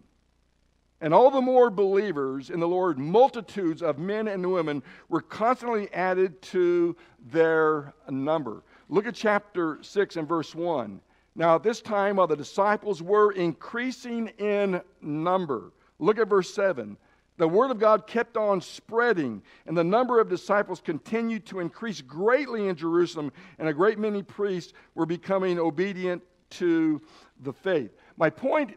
And 1.02 1.14
all 1.14 1.30
the 1.30 1.42
more 1.42 1.70
believers 1.70 2.50
in 2.50 2.62
the 2.62 2.68
Lord, 2.68 2.98
multitudes 2.98 3.82
of 3.82 3.98
men 3.98 4.30
and 4.30 4.54
women 4.54 4.82
were 5.10 5.22
constantly 5.22 5.92
added 5.92 6.42
to 6.44 6.96
their 7.32 7.94
number. 8.10 8.64
Look 8.88 9.06
at 9.06 9.16
chapter 9.16 9.80
6 9.82 10.16
and 10.16 10.28
verse 10.28 10.56
1. 10.56 11.02
Now, 11.36 11.56
at 11.56 11.64
this 11.64 11.82
time, 11.82 12.18
while 12.18 12.28
the 12.28 12.36
disciples 12.36 13.02
were 13.02 13.32
increasing 13.32 14.28
in 14.38 14.82
number, 15.02 15.72
look 16.00 16.20
at 16.20 16.28
verse 16.28 16.54
7. 16.54 16.98
The 17.38 17.48
word 17.48 17.72
of 17.72 17.80
God 17.80 18.06
kept 18.06 18.38
on 18.38 18.62
spreading, 18.62 19.42
and 19.66 19.76
the 19.76 19.84
number 19.84 20.20
of 20.20 20.30
disciples 20.30 20.80
continued 20.80 21.46
to 21.48 21.60
increase 21.60 22.02
greatly 22.02 22.68
in 22.68 22.76
Jerusalem, 22.76 23.32
and 23.58 23.68
a 23.68 23.74
great 23.74 23.98
many 23.98 24.22
priests 24.22 24.74
were 24.94 25.08
becoming 25.08 25.58
obedient 25.58 26.22
to 26.52 27.02
the 27.42 27.54
faith. 27.54 27.92
My 28.18 28.30
point 28.30 28.76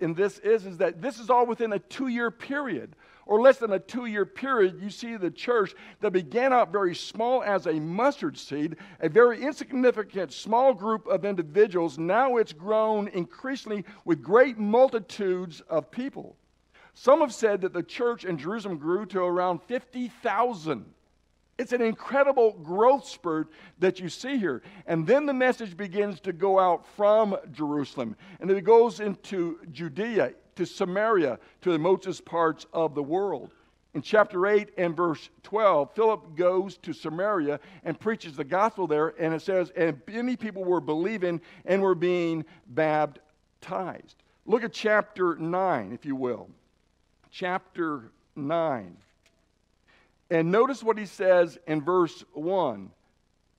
in 0.00 0.14
this 0.14 0.38
is, 0.38 0.66
is 0.66 0.78
that 0.78 1.02
this 1.02 1.18
is 1.18 1.30
all 1.30 1.46
within 1.46 1.72
a 1.72 1.78
two 1.78 2.08
year 2.08 2.30
period 2.30 2.96
or 3.26 3.40
less 3.40 3.58
than 3.58 3.72
a 3.72 3.78
two 3.78 4.06
year 4.06 4.26
period, 4.26 4.80
you 4.82 4.90
see 4.90 5.16
the 5.16 5.30
church 5.30 5.74
that 6.00 6.12
began 6.12 6.52
out 6.52 6.72
very 6.72 6.94
small 6.94 7.42
as 7.42 7.66
a 7.66 7.72
mustard 7.72 8.36
seed, 8.36 8.76
a 9.00 9.08
very 9.08 9.42
insignificant 9.42 10.32
small 10.32 10.74
group 10.74 11.06
of 11.06 11.24
individuals. 11.24 11.98
Now 11.98 12.36
it's 12.36 12.52
grown 12.52 13.08
increasingly 13.08 13.84
with 14.04 14.22
great 14.22 14.58
multitudes 14.58 15.62
of 15.68 15.90
people. 15.90 16.36
Some 16.92 17.20
have 17.20 17.34
said 17.34 17.60
that 17.62 17.72
the 17.72 17.82
church 17.82 18.24
in 18.24 18.38
Jerusalem 18.38 18.78
grew 18.78 19.06
to 19.06 19.20
around 19.20 19.62
50,000. 19.62 20.84
It's 21.56 21.72
an 21.72 21.82
incredible 21.82 22.52
growth 22.52 23.06
spurt 23.06 23.48
that 23.78 24.00
you 24.00 24.08
see 24.08 24.38
here. 24.38 24.62
And 24.86 25.06
then 25.06 25.26
the 25.26 25.32
message 25.32 25.76
begins 25.76 26.20
to 26.20 26.32
go 26.32 26.58
out 26.58 26.84
from 26.96 27.36
Jerusalem. 27.52 28.16
And 28.40 28.50
it 28.50 28.62
goes 28.62 29.00
into 29.00 29.58
Judea, 29.70 30.32
to 30.56 30.64
Samaria, 30.64 31.38
to 31.62 31.70
the 31.70 31.78
remotest 31.78 32.24
parts 32.24 32.66
of 32.72 32.94
the 32.94 33.02
world. 33.02 33.52
In 33.94 34.02
chapter 34.02 34.48
8 34.48 34.70
and 34.76 34.96
verse 34.96 35.30
12, 35.44 35.94
Philip 35.94 36.34
goes 36.34 36.76
to 36.78 36.92
Samaria 36.92 37.60
and 37.84 37.98
preaches 37.98 38.34
the 38.34 38.42
gospel 38.42 38.88
there, 38.88 39.14
and 39.20 39.32
it 39.32 39.40
says, 39.40 39.70
And 39.76 40.00
many 40.08 40.34
people 40.34 40.64
were 40.64 40.80
believing 40.80 41.40
and 41.64 41.80
were 41.80 41.94
being 41.94 42.44
baptized. 42.66 44.16
Look 44.46 44.64
at 44.64 44.72
chapter 44.72 45.36
9, 45.36 45.92
if 45.92 46.04
you 46.04 46.16
will. 46.16 46.48
Chapter 47.30 48.10
9. 48.34 48.96
And 50.30 50.50
notice 50.50 50.82
what 50.82 50.98
he 50.98 51.06
says 51.06 51.58
in 51.66 51.82
verse 51.82 52.24
1. 52.32 52.90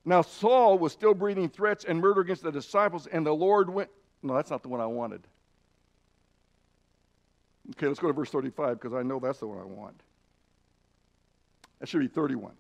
Now, 0.04 0.22
Saul 0.22 0.78
was 0.78 0.94
still 0.94 1.14
breathing 1.14 1.50
threats 1.50 1.86
and 1.86 2.00
murder 2.00 2.22
against 2.22 2.44
the 2.44 2.52
disciples, 2.52 3.08
and 3.08 3.26
the 3.26 3.34
Lord 3.34 3.70
went. 3.70 3.90
No, 4.22 4.36
that's 4.36 4.52
not 4.52 4.62
the 4.64 4.70
one 4.70 4.82
I 4.82 4.86
wanted. 4.86 5.22
Okay, 7.72 7.88
let's 7.88 8.00
go 8.00 8.08
to 8.08 8.14
verse 8.14 8.30
35 8.30 8.80
because 8.80 8.94
I 8.94 9.02
know 9.02 9.20
that's 9.20 9.40
the 9.40 9.48
one 9.48 9.60
I 9.60 9.66
want. 9.66 10.00
That 11.80 11.90
should 11.90 12.02
be 12.02 12.08
31. 12.08 12.54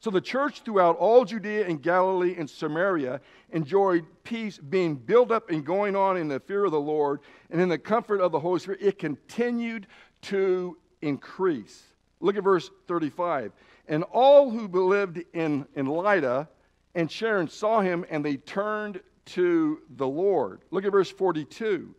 So 0.00 0.10
the 0.10 0.20
church 0.20 0.62
throughout 0.62 0.96
all 0.96 1.24
Judea 1.24 1.66
and 1.66 1.82
Galilee 1.82 2.36
and 2.38 2.48
Samaria 2.48 3.20
enjoyed 3.50 4.04
peace, 4.22 4.58
being 4.58 4.94
built 4.94 5.32
up 5.32 5.50
and 5.50 5.64
going 5.64 5.96
on 5.96 6.16
in 6.16 6.28
the 6.28 6.38
fear 6.38 6.64
of 6.64 6.70
the 6.70 6.80
Lord 6.80 7.20
and 7.50 7.60
in 7.60 7.68
the 7.68 7.78
comfort 7.78 8.20
of 8.20 8.30
the 8.30 8.38
Holy 8.38 8.60
Spirit. 8.60 8.80
It 8.80 8.98
continued 8.98 9.88
to 10.22 10.76
increase. 11.02 11.82
Look 12.20 12.36
at 12.36 12.44
verse 12.44 12.70
35. 12.86 13.52
And 13.86 14.04
all 14.04 14.50
who 14.50 14.68
lived 14.68 15.22
in, 15.32 15.66
in 15.74 15.86
Lydda 15.86 16.48
and 16.94 17.10
Sharon 17.10 17.48
saw 17.48 17.80
him 17.80 18.04
and 18.10 18.24
they 18.24 18.36
turned 18.36 19.00
to 19.26 19.80
the 19.96 20.06
Lord. 20.06 20.62
Look 20.70 20.84
at 20.84 20.92
verse 20.92 21.10
42. 21.10 21.94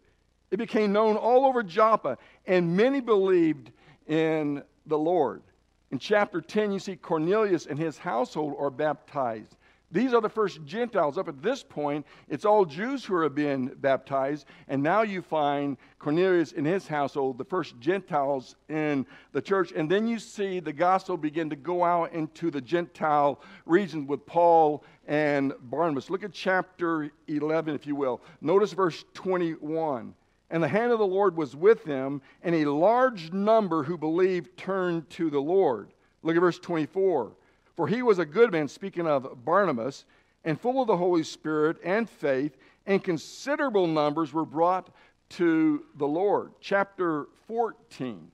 It 0.51 0.57
became 0.57 0.91
known 0.91 1.15
all 1.15 1.45
over 1.45 1.61
Joppa, 1.61 2.17
and 2.47 2.75
many 2.75 3.01
believed 3.01 3.71
in 4.07 4.63
the 4.87 4.97
Lord. 4.97 5.43
In 5.91 5.99
chapter 5.99 6.41
10, 6.41 6.71
you 6.71 6.79
see 6.79 6.95
Cornelius 6.95 7.67
and 7.67 7.77
his 7.77 7.97
household 7.97 8.55
are 8.59 8.71
baptized. 8.71 9.55
These 9.91 10.13
are 10.13 10.21
the 10.21 10.29
first 10.29 10.63
Gentiles. 10.65 11.17
Up 11.17 11.27
at 11.27 11.41
this 11.41 11.63
point, 11.63 12.05
it's 12.27 12.45
all 12.45 12.63
Jews 12.63 13.03
who 13.03 13.15
are 13.15 13.29
being 13.29 13.67
baptized. 13.77 14.45
And 14.67 14.83
now 14.83 15.01
you 15.01 15.21
find 15.21 15.77
Cornelius 15.97 16.51
in 16.51 16.63
his 16.63 16.87
household, 16.87 17.37
the 17.37 17.45
first 17.45 17.79
Gentiles 17.79 18.55
in 18.69 19.05
the 19.31 19.41
church. 19.41 19.73
And 19.75 19.89
then 19.89 20.07
you 20.07 20.19
see 20.19 20.59
the 20.59 20.73
gospel 20.73 21.17
begin 21.17 21.49
to 21.49 21.55
go 21.55 21.83
out 21.83 22.13
into 22.13 22.51
the 22.51 22.61
Gentile 22.61 23.41
regions 23.65 24.07
with 24.07 24.25
Paul 24.25 24.83
and 25.07 25.53
Barnabas. 25.63 26.11
Look 26.11 26.23
at 26.23 26.33
chapter 26.33 27.11
11, 27.27 27.73
if 27.73 27.87
you 27.87 27.95
will. 27.95 28.21
Notice 28.41 28.73
verse 28.73 29.03
21. 29.15 30.13
And 30.51 30.63
the 30.63 30.67
hand 30.67 30.91
of 30.91 30.99
the 30.99 31.05
Lord 31.05 31.35
was 31.37 31.55
with 31.55 31.83
them, 31.83 32.21
and 32.43 32.55
a 32.55 32.65
large 32.65 33.31
number 33.31 33.83
who 33.83 33.97
believed 33.97 34.57
turned 34.57 35.09
to 35.11 35.29
the 35.29 35.39
Lord. 35.39 35.93
Look 36.23 36.35
at 36.35 36.39
verse 36.39 36.59
24. 36.59 37.33
For 37.79 37.87
he 37.87 38.01
was 38.01 38.19
a 38.19 38.25
good 38.25 38.51
man, 38.51 38.67
speaking 38.67 39.07
of 39.07 39.45
Barnabas, 39.45 40.03
and 40.43 40.59
full 40.59 40.81
of 40.81 40.87
the 40.87 40.97
Holy 40.97 41.23
Spirit 41.23 41.77
and 41.81 42.09
faith, 42.09 42.57
and 42.85 43.01
considerable 43.01 43.87
numbers 43.87 44.33
were 44.33 44.43
brought 44.43 44.89
to 45.29 45.85
the 45.95 46.05
Lord. 46.05 46.51
Chapter 46.59 47.27
14. 47.47 48.31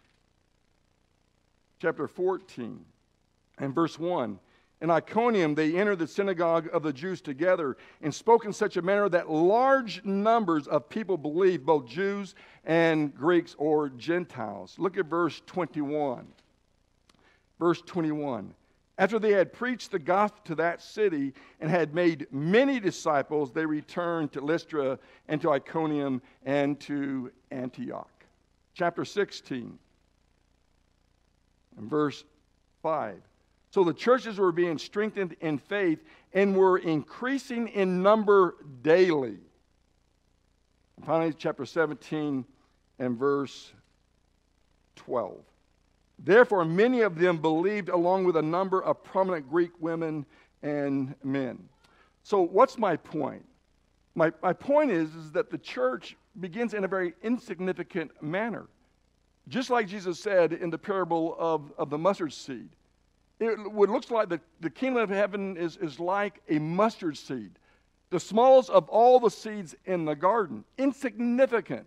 Chapter 1.80 2.08
14 2.08 2.84
and 3.60 3.76
verse 3.76 4.00
1. 4.00 4.40
In 4.82 4.90
Iconium, 4.90 5.54
they 5.54 5.78
entered 5.78 6.00
the 6.00 6.08
synagogue 6.08 6.68
of 6.74 6.82
the 6.82 6.92
Jews 6.92 7.22
together 7.22 7.78
and 8.02 8.12
spoke 8.12 8.46
in 8.46 8.52
such 8.52 8.78
a 8.78 8.82
manner 8.82 9.10
that 9.10 9.30
large 9.30 10.04
numbers 10.04 10.66
of 10.66 10.90
people 10.90 11.20
believed, 11.20 11.68
both 11.68 11.86
Jews 11.86 12.34
and 12.64 13.14
Greeks 13.14 13.54
or 13.60 13.90
Gentiles. 13.90 14.74
Look 14.80 14.98
at 14.98 15.06
verse 15.06 15.44
21. 15.46 16.26
Verse 17.60 17.84
21. 17.86 18.56
After 18.98 19.20
they 19.20 19.32
had 19.32 19.52
preached 19.52 19.92
the 19.92 20.00
gospel 20.00 20.42
to 20.46 20.56
that 20.56 20.82
city 20.82 21.34
and 21.60 21.70
had 21.70 21.94
made 21.94 22.28
many 22.32 22.80
disciples, 22.80 23.52
they 23.52 23.66
returned 23.66 24.32
to 24.34 24.42
Lystra 24.42 24.98
and 25.28 25.42
to 25.42 25.52
Iconium 25.52 26.22
and 26.46 26.80
to 26.82 27.32
Antioch. 27.52 28.10
Chapter 28.74 29.04
16 29.04 29.78
and 31.78 31.90
verse 31.90 32.24
5. 32.82 33.22
So 33.72 33.84
the 33.84 33.94
churches 33.94 34.38
were 34.38 34.54
being 34.54 34.78
strengthened 34.78 35.36
in 35.42 35.58
faith 35.58 36.00
and 36.34 36.56
were 36.56 36.78
increasing 36.78 37.68
in 37.68 38.02
number 38.02 38.56
daily. 38.82 39.38
And 40.96 41.06
finally, 41.06 41.34
chapter 41.34 41.66
17 41.66 42.46
and 43.00 43.18
verse 43.18 43.74
12. 44.96 45.36
Therefore, 46.20 46.66
many 46.66 47.02
of 47.02 47.18
them 47.20 47.38
believed, 47.38 47.90
along 47.90 48.24
with 48.24 48.38
a 48.38 48.42
number 48.42 48.82
of 48.82 49.04
prominent 49.04 49.50
Greek 49.50 49.72
women 49.80 50.26
and 50.64 51.14
men. 51.24 51.68
So, 52.24 52.42
what's 52.42 52.78
my 52.78 52.96
point? 52.96 53.46
My, 54.16 54.32
my 54.42 54.54
point 54.54 54.92
is, 54.92 55.14
is 55.14 55.32
that 55.34 55.52
the 55.52 55.58
church 55.58 56.16
begins 56.40 56.74
in 56.74 56.84
a 56.84 56.88
very 56.88 57.14
insignificant 57.22 58.12
manner. 58.22 58.68
Just 59.48 59.70
like 59.70 59.88
Jesus 59.88 60.20
said 60.20 60.54
in 60.54 60.70
the 60.70 60.78
parable 60.78 61.36
of, 61.38 61.72
of 61.78 61.90
the 61.90 61.98
mustard 61.98 62.34
seed. 62.34 62.70
It, 63.40 63.60
it 63.60 63.60
looks 63.60 64.10
like 64.10 64.30
the, 64.30 64.40
the 64.62 64.70
kingdom 64.70 65.04
of 65.04 65.10
heaven 65.10 65.58
is, 65.58 65.78
is 65.78 66.00
like 66.00 66.42
a 66.50 66.58
mustard 66.58 67.18
seed, 67.18 67.52
the 68.10 68.20
smallest 68.20 68.70
of 68.70 68.88
all 68.90 69.20
the 69.20 69.30
seeds 69.30 69.76
in 69.86 70.06
the 70.06 70.16
garden, 70.16 70.64
insignificant, 70.78 71.86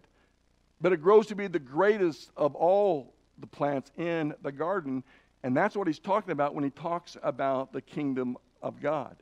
but 0.81 0.93
it 0.93 0.99
grows 0.99 1.27
to 1.29 1.35
be 1.35 1.47
the 1.47 1.59
greatest 1.59 2.31
of 2.37 2.55
all 2.55 3.15
the 3.41 3.47
plants 3.47 3.91
in 3.97 4.35
the 4.43 4.53
garden. 4.53 5.05
And 5.43 5.57
that's 5.57 5.77
what 5.77 5.87
he's 5.87 5.99
talking 5.99 6.33
about 6.33 6.55
when 6.55 6.65
he 6.65 6.71
talks 6.71 7.17
about 7.23 7.73
the 7.73 7.81
kingdom 7.81 8.37
of 8.63 8.81
God. 8.81 9.17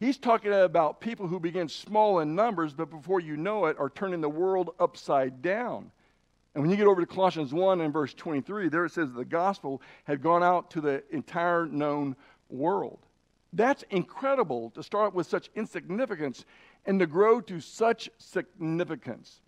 He's 0.00 0.18
talking 0.18 0.52
about 0.52 1.00
people 1.00 1.26
who 1.26 1.40
begin 1.40 1.68
small 1.68 2.20
in 2.20 2.34
numbers, 2.34 2.74
but 2.74 2.90
before 2.90 3.20
you 3.20 3.36
know 3.36 3.66
it, 3.66 3.78
are 3.78 3.90
turning 3.90 4.20
the 4.20 4.28
world 4.28 4.70
upside 4.78 5.40
down. 5.40 5.90
And 6.54 6.62
when 6.62 6.70
you 6.70 6.76
get 6.76 6.86
over 6.86 7.00
to 7.00 7.06
Colossians 7.06 7.52
1 7.52 7.80
and 7.80 7.92
verse 7.92 8.14
23, 8.14 8.68
there 8.68 8.84
it 8.84 8.92
says 8.92 9.12
the 9.12 9.24
gospel 9.24 9.82
had 10.04 10.22
gone 10.22 10.42
out 10.42 10.70
to 10.72 10.80
the 10.80 11.02
entire 11.10 11.66
known 11.66 12.16
world. 12.48 13.00
That's 13.52 13.84
incredible 13.90 14.70
to 14.70 14.82
start 14.82 15.14
with 15.14 15.26
such 15.26 15.50
insignificance 15.54 16.44
and 16.86 17.00
to 17.00 17.06
grow 17.06 17.40
to 17.42 17.60
such 17.60 18.10
significance. 18.18 19.40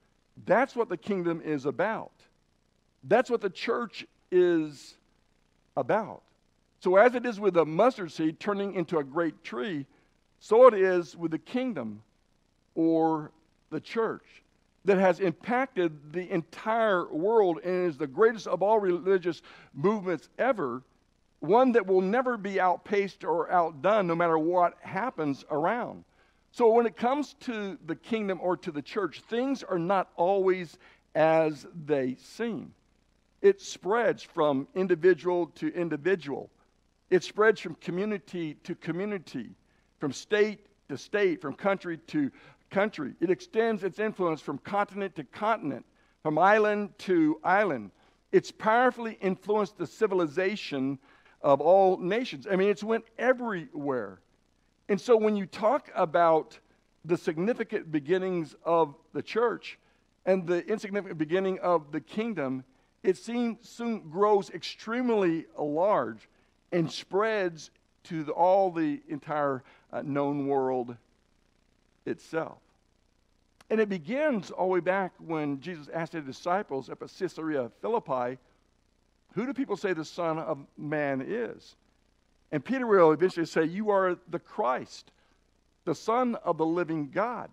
That's 0.45 0.77
what 0.77 0.89
the 0.89 0.97
kingdom 0.97 1.41
is 1.45 1.67
about. 1.67 2.16
That's 3.09 3.31
what 3.31 3.41
the 3.41 3.51
church 3.51 4.05
is 4.31 4.97
about. 5.77 6.23
So, 6.81 6.97
as 6.97 7.15
it 7.15 7.25
is 7.25 7.41
with 7.41 7.57
a 7.57 7.65
mustard 7.65 8.13
seed 8.13 8.41
turning 8.41 8.75
into 8.75 8.99
a 8.99 9.05
great 9.05 9.43
tree, 9.45 9.87
so 10.41 10.67
it 10.67 10.75
is 10.75 11.17
with 11.17 11.31
the 11.31 11.39
kingdom 11.39 12.03
or 12.75 13.31
the 13.71 13.81
church 13.81 14.43
that 14.85 14.99
has 14.99 15.21
impacted 15.21 16.13
the 16.13 16.31
entire 16.31 17.13
world 17.13 17.59
and 17.65 17.89
is 17.89 17.97
the 17.97 18.07
greatest 18.07 18.47
of 18.47 18.63
all 18.63 18.79
religious 18.79 19.43
movements 19.75 20.29
ever, 20.39 20.83
one 21.41 21.73
that 21.73 21.87
will 21.87 22.01
never 22.01 22.37
be 22.37 22.61
outpaced 22.61 23.25
or 23.25 23.51
outdone 23.51 24.07
no 24.07 24.15
matter 24.15 24.39
what 24.39 24.75
happens 24.81 25.45
around. 25.51 26.05
So, 26.51 26.71
when 26.71 26.87
it 26.87 26.97
comes 26.97 27.35
to 27.41 27.79
the 27.87 27.97
kingdom 27.97 28.41
or 28.43 28.57
to 28.59 28.73
the 28.73 28.83
church, 28.83 29.23
things 29.29 29.63
are 29.63 29.79
not 29.79 30.11
always 30.17 30.77
as 31.15 31.67
they 31.87 32.17
seem. 32.21 32.73
It 33.47 33.61
spreads 33.61 34.25
from 34.25 34.67
individual 34.75 35.47
to 35.55 35.73
individual. 35.73 36.51
It 37.11 37.23
spreads 37.23 37.61
from 37.61 37.77
community 37.77 38.55
to 38.65 38.75
community, 38.75 39.51
from 40.01 40.13
state 40.13 40.67
to 40.89 40.99
state, 40.99 41.41
from 41.41 41.55
country 41.55 41.99
to 42.09 42.33
country. 42.73 43.13
It 43.21 43.31
extends 43.31 43.85
its 43.85 44.01
influence 44.01 44.41
from 44.41 44.59
continent 44.59 45.15
to 45.15 45.23
continent, 45.23 45.87
from 46.25 46.39
island 46.39 46.99
to 46.99 47.39
island. 47.45 47.93
It's 48.33 48.51
powerfully 48.51 49.17
influenced 49.21 49.79
the 49.79 49.87
civilization 49.87 50.99
of 51.41 51.61
all 51.61 51.99
nations. 51.99 52.49
I 52.51 52.57
mean, 52.57 52.69
it's 52.69 52.83
went 52.83 53.05
everywhere. 53.17 54.19
And 54.89 55.01
so 55.01 55.17
when 55.17 55.37
you 55.37 55.47
talk 55.47 55.89
about 55.95 56.59
the 57.05 57.17
significant 57.17 57.93
beginnings 57.93 58.57
of 58.65 58.97
the 59.13 59.23
church 59.23 59.79
and 60.25 60.49
the 60.49 60.67
insignificant 60.67 61.17
beginning 61.17 61.61
of 61.61 61.93
the 61.93 62.01
kingdom, 62.01 62.65
it 63.07 63.17
soon, 63.17 63.57
soon 63.63 64.01
grows 64.11 64.51
extremely 64.51 65.47
large 65.57 66.29
and 66.73 66.91
spreads 66.91 67.71
to 68.03 68.25
the, 68.25 68.33
all 68.33 68.73
the 68.73 69.01
entire 69.09 69.63
uh, 69.93 70.03
known 70.03 70.49
world 70.49 70.97
itself. 72.05 72.59
And 73.71 73.81
it 73.81 73.89
begins 73.89 74.51
all 74.51 74.67
the 74.67 74.73
way 74.75 74.81
back 74.81 75.13
when 75.19 75.61
Jesus 75.61 75.89
asked 75.95 76.15
his 76.15 76.25
disciples 76.25 76.91
up 76.91 77.01
at 77.01 77.13
Caesarea 77.17 77.71
Philippi, 77.81 78.39
Who 79.35 79.47
do 79.47 79.55
people 79.55 79.77
say 79.77 79.93
the 79.93 80.05
Son 80.05 80.41
of 80.41 80.59
Man 80.77 81.25
is? 81.25 81.77
And 82.51 82.65
Peter 82.65 82.89
will 82.89 83.13
eventually 83.13 83.47
say, 83.47 83.65
You 83.65 83.91
are 83.91 84.17
the 84.29 84.41
Christ, 84.41 85.13
the 85.85 85.95
Son 85.95 86.35
of 86.45 86.59
the 86.59 86.67
living 86.67 87.11
God. 87.11 87.51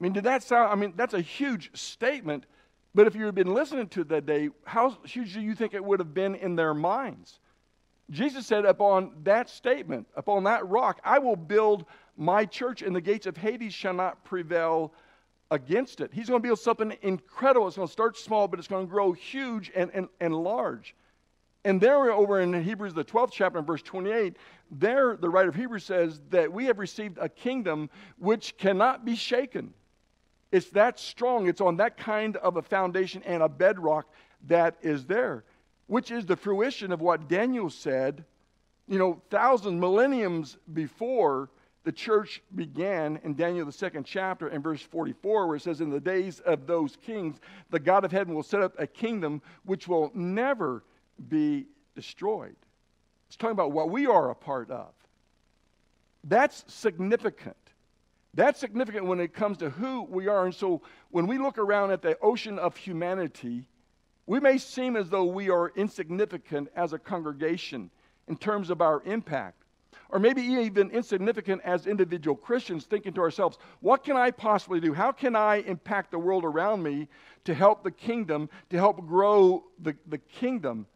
I 0.00 0.04
mean, 0.04 0.12
did 0.12 0.24
that 0.24 0.44
sound? 0.44 0.72
I 0.72 0.76
mean, 0.76 0.92
that's 0.96 1.14
a 1.14 1.20
huge 1.20 1.76
statement 1.76 2.44
but 2.94 3.06
if 3.06 3.14
you 3.14 3.26
had 3.26 3.34
been 3.34 3.52
listening 3.52 3.88
to 3.88 4.04
that 4.04 4.26
day, 4.26 4.50
how 4.64 4.96
huge 5.04 5.34
do 5.34 5.40
you 5.40 5.54
think 5.54 5.74
it 5.74 5.84
would 5.84 6.00
have 6.00 6.14
been 6.14 6.34
in 6.34 6.56
their 6.56 6.74
minds? 6.74 7.40
Jesus 8.10 8.46
said, 8.46 8.64
Upon 8.64 9.12
that 9.24 9.48
statement, 9.48 10.06
upon 10.14 10.44
that 10.44 10.68
rock, 10.68 11.00
I 11.04 11.18
will 11.18 11.36
build 11.36 11.86
my 12.16 12.44
church, 12.44 12.82
and 12.82 12.94
the 12.94 13.00
gates 13.00 13.26
of 13.26 13.36
Hades 13.36 13.74
shall 13.74 13.94
not 13.94 14.24
prevail 14.24 14.92
against 15.50 16.00
it. 16.00 16.10
He's 16.12 16.28
going 16.28 16.40
to 16.40 16.46
build 16.46 16.58
something 16.58 16.96
incredible. 17.02 17.66
It's 17.66 17.76
going 17.76 17.88
to 17.88 17.92
start 17.92 18.16
small, 18.16 18.46
but 18.46 18.58
it's 18.58 18.68
going 18.68 18.86
to 18.86 18.90
grow 18.90 19.12
huge 19.12 19.72
and, 19.74 19.90
and, 19.94 20.08
and 20.20 20.34
large. 20.34 20.94
And 21.64 21.80
there, 21.80 22.12
over 22.12 22.40
in 22.40 22.62
Hebrews, 22.62 22.92
the 22.92 23.04
12th 23.04 23.30
chapter, 23.32 23.58
in 23.58 23.64
verse 23.64 23.82
28, 23.82 24.36
there 24.70 25.16
the 25.16 25.30
writer 25.30 25.48
of 25.48 25.54
Hebrews 25.54 25.84
says 25.84 26.20
that 26.30 26.52
we 26.52 26.66
have 26.66 26.78
received 26.78 27.18
a 27.18 27.28
kingdom 27.28 27.88
which 28.18 28.56
cannot 28.58 29.04
be 29.04 29.16
shaken. 29.16 29.72
It's 30.54 30.70
that 30.70 31.00
strong. 31.00 31.48
It's 31.48 31.60
on 31.60 31.78
that 31.78 31.96
kind 31.96 32.36
of 32.36 32.56
a 32.56 32.62
foundation 32.62 33.24
and 33.24 33.42
a 33.42 33.48
bedrock 33.48 34.06
that 34.46 34.76
is 34.82 35.04
there, 35.04 35.42
which 35.88 36.12
is 36.12 36.26
the 36.26 36.36
fruition 36.36 36.92
of 36.92 37.00
what 37.00 37.26
Daniel 37.26 37.68
said, 37.68 38.24
you 38.86 38.96
know, 38.96 39.20
thousands, 39.30 39.80
millenniums 39.80 40.56
before 40.72 41.50
the 41.82 41.90
church 41.90 42.40
began 42.54 43.18
in 43.24 43.34
Daniel, 43.34 43.66
the 43.66 43.72
second 43.72 44.04
chapter, 44.04 44.46
in 44.48 44.62
verse 44.62 44.80
44, 44.80 45.48
where 45.48 45.56
it 45.56 45.62
says, 45.62 45.80
In 45.80 45.90
the 45.90 45.98
days 45.98 46.38
of 46.38 46.68
those 46.68 46.94
kings, 47.04 47.40
the 47.70 47.80
God 47.80 48.04
of 48.04 48.12
heaven 48.12 48.32
will 48.32 48.44
set 48.44 48.62
up 48.62 48.74
a 48.78 48.86
kingdom 48.86 49.42
which 49.64 49.88
will 49.88 50.12
never 50.14 50.84
be 51.28 51.66
destroyed. 51.96 52.54
It's 53.26 53.36
talking 53.36 53.50
about 53.50 53.72
what 53.72 53.90
we 53.90 54.06
are 54.06 54.30
a 54.30 54.36
part 54.36 54.70
of. 54.70 54.92
That's 56.22 56.64
significant. 56.68 57.56
That's 58.34 58.58
significant 58.58 59.06
when 59.06 59.20
it 59.20 59.32
comes 59.32 59.58
to 59.58 59.70
who 59.70 60.02
we 60.02 60.26
are. 60.26 60.44
And 60.44 60.54
so 60.54 60.82
when 61.10 61.26
we 61.26 61.38
look 61.38 61.56
around 61.56 61.92
at 61.92 62.02
the 62.02 62.18
ocean 62.20 62.58
of 62.58 62.76
humanity, 62.76 63.66
we 64.26 64.40
may 64.40 64.58
seem 64.58 64.96
as 64.96 65.08
though 65.08 65.24
we 65.24 65.50
are 65.50 65.72
insignificant 65.76 66.68
as 66.74 66.92
a 66.92 66.98
congregation 66.98 67.90
in 68.26 68.36
terms 68.36 68.70
of 68.70 68.80
our 68.80 69.02
impact. 69.04 69.64
or 70.10 70.18
maybe 70.18 70.42
even 70.42 70.90
insignificant 70.90 71.60
as 71.64 71.86
individual 71.86 72.36
Christians, 72.36 72.84
thinking 72.84 73.12
to 73.14 73.20
ourselves, 73.20 73.58
what 73.80 74.04
can 74.04 74.16
I 74.16 74.30
possibly 74.30 74.80
do? 74.80 74.92
How 74.92 75.12
can 75.12 75.34
I 75.34 75.56
impact 75.56 76.10
the 76.10 76.18
world 76.18 76.44
around 76.44 76.82
me 76.82 77.08
to 77.44 77.54
help 77.54 77.82
the 77.82 77.90
kingdom, 77.90 78.48
to 78.70 78.76
help 78.76 79.06
grow 79.06 79.64
the, 79.82 79.96
the 80.06 80.18
kingdom? 80.18 80.86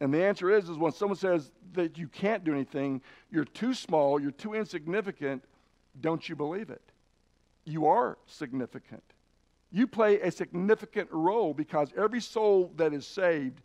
And 0.00 0.12
the 0.12 0.24
answer 0.24 0.50
is, 0.50 0.68
is 0.68 0.76
when 0.76 0.92
someone 0.92 1.16
says 1.16 1.52
that 1.74 1.96
you 1.96 2.08
can't 2.08 2.44
do 2.44 2.52
anything, 2.52 3.02
you're 3.30 3.44
too 3.44 3.74
small, 3.74 4.20
you're 4.20 4.32
too 4.32 4.54
insignificant, 4.54 5.44
don't 6.00 6.28
you 6.28 6.36
believe 6.36 6.70
it? 6.70 6.82
You 7.64 7.86
are 7.86 8.18
significant. 8.26 9.02
You 9.70 9.86
play 9.86 10.20
a 10.20 10.30
significant 10.30 11.08
role 11.10 11.54
because 11.54 11.90
every 11.96 12.20
soul 12.20 12.72
that 12.76 12.92
is 12.92 13.06
saved 13.06 13.60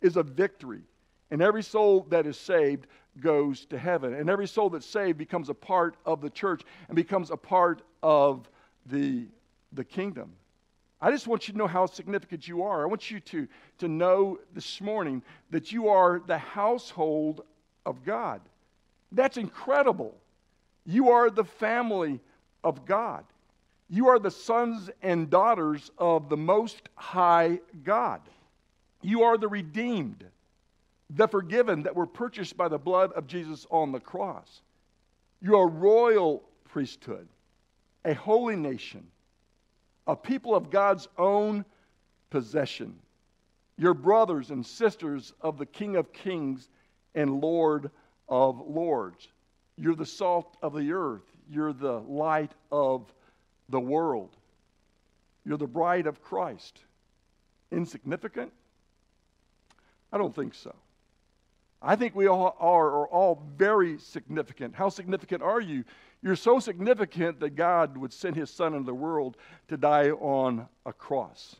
is 0.00 0.16
a 0.16 0.22
victory. 0.22 0.82
And 1.30 1.42
every 1.42 1.62
soul 1.62 2.06
that 2.10 2.26
is 2.26 2.36
saved 2.36 2.86
goes 3.20 3.64
to 3.66 3.78
heaven. 3.78 4.14
And 4.14 4.28
every 4.28 4.46
soul 4.46 4.70
that's 4.70 4.86
saved 4.86 5.18
becomes 5.18 5.48
a 5.48 5.54
part 5.54 5.96
of 6.04 6.20
the 6.20 6.30
church 6.30 6.62
and 6.88 6.96
becomes 6.96 7.30
a 7.30 7.36
part 7.36 7.82
of 8.02 8.48
the, 8.86 9.26
the 9.72 9.84
kingdom. 9.84 10.32
I 11.00 11.10
just 11.10 11.26
want 11.26 11.48
you 11.48 11.52
to 11.52 11.58
know 11.58 11.66
how 11.66 11.86
significant 11.86 12.46
you 12.46 12.62
are. 12.62 12.82
I 12.82 12.86
want 12.86 13.10
you 13.10 13.20
to, 13.20 13.48
to 13.78 13.88
know 13.88 14.38
this 14.52 14.80
morning 14.80 15.22
that 15.50 15.72
you 15.72 15.88
are 15.88 16.20
the 16.26 16.38
household 16.38 17.42
of 17.86 18.04
God. 18.04 18.42
That's 19.12 19.38
incredible. 19.38 20.16
You 20.90 21.10
are 21.10 21.30
the 21.30 21.44
family 21.44 22.18
of 22.64 22.84
God. 22.84 23.24
You 23.88 24.08
are 24.08 24.18
the 24.18 24.30
sons 24.30 24.90
and 25.02 25.30
daughters 25.30 25.92
of 25.98 26.28
the 26.28 26.36
Most 26.36 26.88
High 26.96 27.60
God. 27.84 28.20
You 29.00 29.22
are 29.22 29.38
the 29.38 29.46
redeemed, 29.46 30.24
the 31.08 31.28
forgiven 31.28 31.84
that 31.84 31.94
were 31.94 32.06
purchased 32.06 32.56
by 32.56 32.66
the 32.66 32.78
blood 32.78 33.12
of 33.12 33.28
Jesus 33.28 33.68
on 33.70 33.92
the 33.92 34.00
cross. 34.00 34.62
You're 35.40 35.62
a 35.62 35.70
royal 35.70 36.42
priesthood, 36.64 37.28
a 38.04 38.14
holy 38.14 38.56
nation, 38.56 39.06
a 40.08 40.16
people 40.16 40.56
of 40.56 40.70
God's 40.70 41.06
own 41.16 41.64
possession. 42.30 42.96
Your 43.78 43.94
brothers 43.94 44.50
and 44.50 44.66
sisters 44.66 45.34
of 45.40 45.56
the 45.56 45.66
King 45.66 45.94
of 45.94 46.12
Kings 46.12 46.68
and 47.14 47.40
Lord 47.40 47.92
of 48.28 48.60
Lords. 48.66 49.28
You're 49.80 49.94
the 49.94 50.06
salt 50.06 50.56
of 50.62 50.74
the 50.74 50.92
earth. 50.92 51.24
You're 51.50 51.72
the 51.72 52.00
light 52.00 52.52
of 52.70 53.12
the 53.70 53.80
world. 53.80 54.36
You're 55.44 55.56
the 55.56 55.66
bride 55.66 56.06
of 56.06 56.22
Christ. 56.22 56.78
Insignificant? 57.72 58.52
I 60.12 60.18
don't 60.18 60.34
think 60.34 60.54
so. 60.54 60.74
I 61.80 61.96
think 61.96 62.14
we 62.14 62.26
all 62.26 62.56
are, 62.60 62.88
are 62.88 63.08
all 63.08 63.42
very 63.56 63.98
significant. 63.98 64.74
How 64.74 64.90
significant 64.90 65.42
are 65.42 65.62
you? 65.62 65.84
You're 66.22 66.36
so 66.36 66.58
significant 66.58 67.40
that 67.40 67.56
God 67.56 67.96
would 67.96 68.12
send 68.12 68.36
his 68.36 68.50
son 68.50 68.74
into 68.74 68.84
the 68.84 68.94
world 68.94 69.38
to 69.68 69.78
die 69.78 70.10
on 70.10 70.68
a 70.84 70.92
cross 70.92 71.56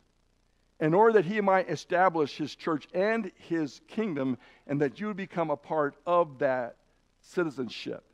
in 0.79 0.93
order 0.93 1.15
that 1.15 1.25
he 1.25 1.41
might 1.41 1.71
establish 1.71 2.37
his 2.37 2.55
church 2.55 2.87
and 2.93 3.31
his 3.49 3.81
kingdom 3.89 4.37
and 4.67 4.81
that 4.83 5.01
you 5.01 5.07
would 5.07 5.17
become 5.17 5.51
a 5.51 5.57
part 5.57 5.95
of 6.07 6.39
that 6.41 6.77
citizenship. 7.23 8.05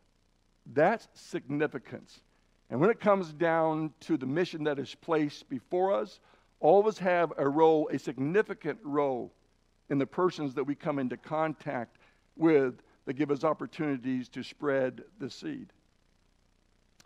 That's 0.73 1.09
significance. 1.15 2.21
And 2.71 2.81
when 2.81 2.91
it 2.91 3.01
comes 3.01 3.33
down 3.33 3.93
to 4.01 4.17
the 4.17 4.27
mission 4.27 4.65
that 4.65 4.79
is 4.79 4.95
placed 4.95 5.49
before 5.49 5.95
us, 5.95 6.19
all 6.61 6.81
of 6.81 6.87
us 6.87 6.99
have 6.99 7.33
a 7.37 7.49
role, 7.49 7.89
a 7.93 7.99
significant 7.99 8.79
role 8.83 9.33
in 9.89 9.99
the 9.99 10.07
persons 10.07 10.55
that 10.55 10.65
we 10.65 10.75
come 10.75 10.99
into 10.99 11.17
contact 11.17 11.99
with 12.37 12.83
that 13.05 13.15
give 13.15 13.31
us 13.31 13.45
opportunities 13.45 14.29
to 14.31 14.43
spread 14.43 15.03
the 15.21 15.31
seed. 15.31 15.73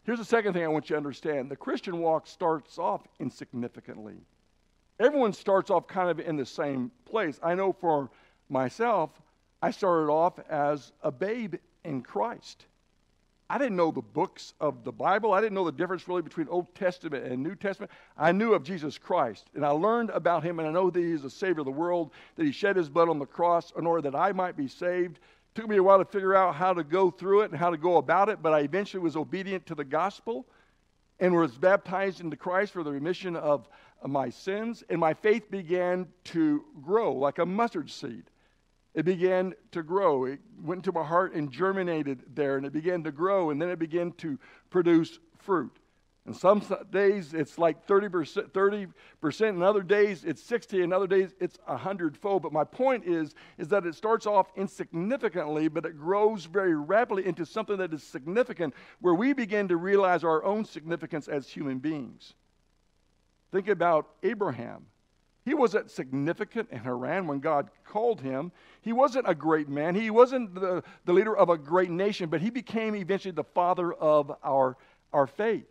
Here's 0.04 0.18
the 0.18 0.24
second 0.24 0.54
thing 0.54 0.64
I 0.64 0.68
want 0.68 0.88
you 0.88 0.94
to 0.94 0.98
understand 0.98 1.50
the 1.50 1.56
Christian 1.56 1.98
walk 1.98 2.26
starts 2.26 2.78
off 2.78 3.02
insignificantly. 3.18 4.16
Everyone 4.98 5.32
starts 5.32 5.70
off 5.70 5.86
kind 5.86 6.10
of 6.10 6.20
in 6.20 6.36
the 6.36 6.46
same 6.46 6.90
place. 7.04 7.38
I 7.42 7.54
know 7.54 7.72
for 7.72 8.10
myself, 8.48 9.10
I 9.62 9.70
started 9.70 10.10
off 10.10 10.38
as 10.48 10.92
a 11.02 11.12
babe 11.12 11.56
in 11.84 12.02
Christ. 12.02 12.66
I 13.50 13.58
didn't 13.58 13.74
know 13.74 13.90
the 13.90 14.00
books 14.00 14.54
of 14.60 14.84
the 14.84 14.92
Bible. 14.92 15.32
I 15.32 15.40
didn't 15.40 15.54
know 15.54 15.64
the 15.64 15.72
difference 15.72 16.06
really 16.06 16.22
between 16.22 16.46
Old 16.46 16.72
Testament 16.76 17.24
and 17.24 17.42
New 17.42 17.56
Testament. 17.56 17.90
I 18.16 18.30
knew 18.30 18.54
of 18.54 18.62
Jesus 18.62 18.96
Christ, 18.96 19.50
and 19.56 19.66
I 19.66 19.70
learned 19.70 20.10
about 20.10 20.44
him, 20.44 20.60
and 20.60 20.68
I 20.68 20.70
know 20.70 20.88
that 20.88 21.00
he 21.00 21.10
is 21.10 21.22
the 21.22 21.30
Savior 21.30 21.62
of 21.62 21.64
the 21.64 21.72
world, 21.72 22.12
that 22.36 22.46
he 22.46 22.52
shed 22.52 22.76
his 22.76 22.88
blood 22.88 23.08
on 23.08 23.18
the 23.18 23.26
cross 23.26 23.72
in 23.76 23.88
order 23.88 24.02
that 24.02 24.14
I 24.14 24.30
might 24.30 24.56
be 24.56 24.68
saved. 24.68 25.16
It 25.16 25.60
took 25.60 25.68
me 25.68 25.78
a 25.78 25.82
while 25.82 25.98
to 25.98 26.04
figure 26.04 26.32
out 26.32 26.54
how 26.54 26.72
to 26.72 26.84
go 26.84 27.10
through 27.10 27.40
it 27.40 27.50
and 27.50 27.58
how 27.58 27.70
to 27.70 27.76
go 27.76 27.96
about 27.96 28.28
it, 28.28 28.40
but 28.40 28.52
I 28.52 28.60
eventually 28.60 29.02
was 29.02 29.16
obedient 29.16 29.66
to 29.66 29.74
the 29.74 29.84
gospel 29.84 30.46
and 31.18 31.34
was 31.34 31.58
baptized 31.58 32.20
into 32.20 32.36
Christ 32.36 32.72
for 32.72 32.84
the 32.84 32.92
remission 32.92 33.34
of 33.34 33.68
my 34.06 34.30
sins, 34.30 34.84
and 34.88 35.00
my 35.00 35.12
faith 35.12 35.50
began 35.50 36.06
to 36.26 36.64
grow 36.84 37.12
like 37.12 37.40
a 37.40 37.46
mustard 37.46 37.90
seed 37.90 38.30
it 38.94 39.04
began 39.04 39.54
to 39.72 39.82
grow. 39.82 40.24
It 40.24 40.40
went 40.62 40.78
into 40.78 40.92
my 40.92 41.04
heart 41.04 41.34
and 41.34 41.50
germinated 41.50 42.22
there, 42.34 42.56
and 42.56 42.66
it 42.66 42.72
began 42.72 43.04
to 43.04 43.12
grow, 43.12 43.50
and 43.50 43.60
then 43.60 43.68
it 43.68 43.78
began 43.78 44.12
to 44.12 44.38
produce 44.68 45.18
fruit. 45.38 45.76
And 46.26 46.36
some 46.36 46.62
days 46.90 47.32
it's 47.32 47.56
like 47.56 47.86
30%, 47.86 48.50
30%, 48.50 49.48
and 49.48 49.62
other 49.62 49.82
days 49.82 50.24
it's 50.24 50.42
60, 50.42 50.82
and 50.82 50.92
other 50.92 51.06
days 51.06 51.34
it's 51.40 51.58
a 51.66 51.76
hundredfold. 51.76 52.42
But 52.42 52.52
my 52.52 52.62
point 52.62 53.06
is, 53.06 53.34
is 53.58 53.68
that 53.68 53.86
it 53.86 53.94
starts 53.94 54.26
off 54.26 54.48
insignificantly, 54.54 55.68
but 55.68 55.86
it 55.86 55.98
grows 55.98 56.44
very 56.44 56.74
rapidly 56.74 57.26
into 57.26 57.46
something 57.46 57.78
that 57.78 57.94
is 57.94 58.02
significant, 58.02 58.74
where 59.00 59.14
we 59.14 59.32
begin 59.32 59.66
to 59.68 59.76
realize 59.76 60.22
our 60.22 60.44
own 60.44 60.64
significance 60.64 61.26
as 61.26 61.48
human 61.48 61.78
beings. 61.78 62.34
Think 63.50 63.68
about 63.68 64.08
Abraham. 64.22 64.86
He 65.44 65.54
wasn't 65.54 65.90
significant 65.90 66.68
in 66.70 66.80
Haran 66.80 67.26
when 67.26 67.40
God 67.40 67.70
called 67.84 68.20
him. 68.20 68.52
He 68.82 68.92
wasn't 68.92 69.28
a 69.28 69.34
great 69.34 69.68
man. 69.68 69.94
He 69.94 70.10
wasn't 70.10 70.54
the, 70.54 70.82
the 71.06 71.12
leader 71.12 71.36
of 71.36 71.48
a 71.48 71.56
great 71.56 71.90
nation, 71.90 72.28
but 72.28 72.40
he 72.40 72.50
became 72.50 72.94
eventually 72.94 73.32
the 73.32 73.44
father 73.44 73.92
of 73.92 74.32
our, 74.44 74.76
our 75.12 75.26
faith. 75.26 75.66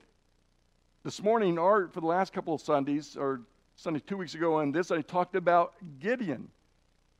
This 1.03 1.21
morning, 1.21 1.59
Art, 1.59 1.93
for 1.93 2.01
the 2.01 2.07
last 2.07 2.33
couple 2.33 2.53
of 2.53 2.61
Sundays, 2.61 3.15
or 3.15 3.41
Sunday 3.75 4.01
two 4.05 4.17
weeks 4.17 4.33
ago, 4.33 4.59
and 4.59 4.73
this, 4.73 4.91
I 4.91 5.01
talked 5.01 5.35
about 5.35 5.73
Gideon, 5.99 6.49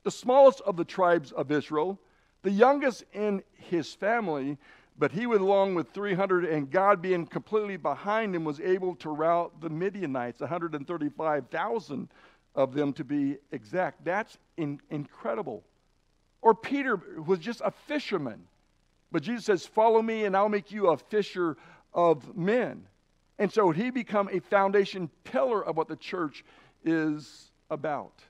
the 0.02 0.10
smallest 0.10 0.60
of 0.62 0.76
the 0.76 0.84
tribes 0.84 1.32
of 1.32 1.50
Israel, 1.50 1.98
the 2.42 2.50
youngest 2.50 3.04
in 3.12 3.42
his 3.54 3.94
family, 3.94 4.58
but 4.98 5.12
he, 5.12 5.26
went 5.26 5.40
along 5.40 5.76
with 5.76 5.92
300, 5.92 6.44
and 6.44 6.70
God 6.70 7.00
being 7.00 7.26
completely 7.26 7.78
behind 7.78 8.34
him, 8.34 8.44
was 8.44 8.60
able 8.60 8.96
to 8.96 9.08
rout 9.08 9.60
the 9.60 9.70
Midianites, 9.70 10.40
135,000 10.40 12.08
of 12.54 12.74
them 12.74 12.92
to 12.94 13.04
be 13.04 13.38
exact. 13.52 14.04
That's 14.04 14.36
in, 14.56 14.80
incredible. 14.90 15.64
Or 16.42 16.54
Peter 16.54 16.96
was 17.26 17.38
just 17.38 17.60
a 17.64 17.70
fisherman. 17.70 18.42
But 19.12 19.22
Jesus 19.22 19.44
says, 19.44 19.66
Follow 19.66 20.02
me, 20.02 20.24
and 20.24 20.36
I'll 20.36 20.48
make 20.48 20.70
you 20.72 20.88
a 20.88 20.96
fisher 20.96 21.56
of 21.92 22.36
men. 22.36 22.86
And 23.38 23.52
so 23.52 23.70
he 23.70 23.90
become 23.90 24.28
a 24.30 24.40
foundation 24.40 25.10
pillar 25.24 25.64
of 25.64 25.76
what 25.76 25.88
the 25.88 25.96
church 25.96 26.44
is 26.84 27.50
about. 27.70 28.22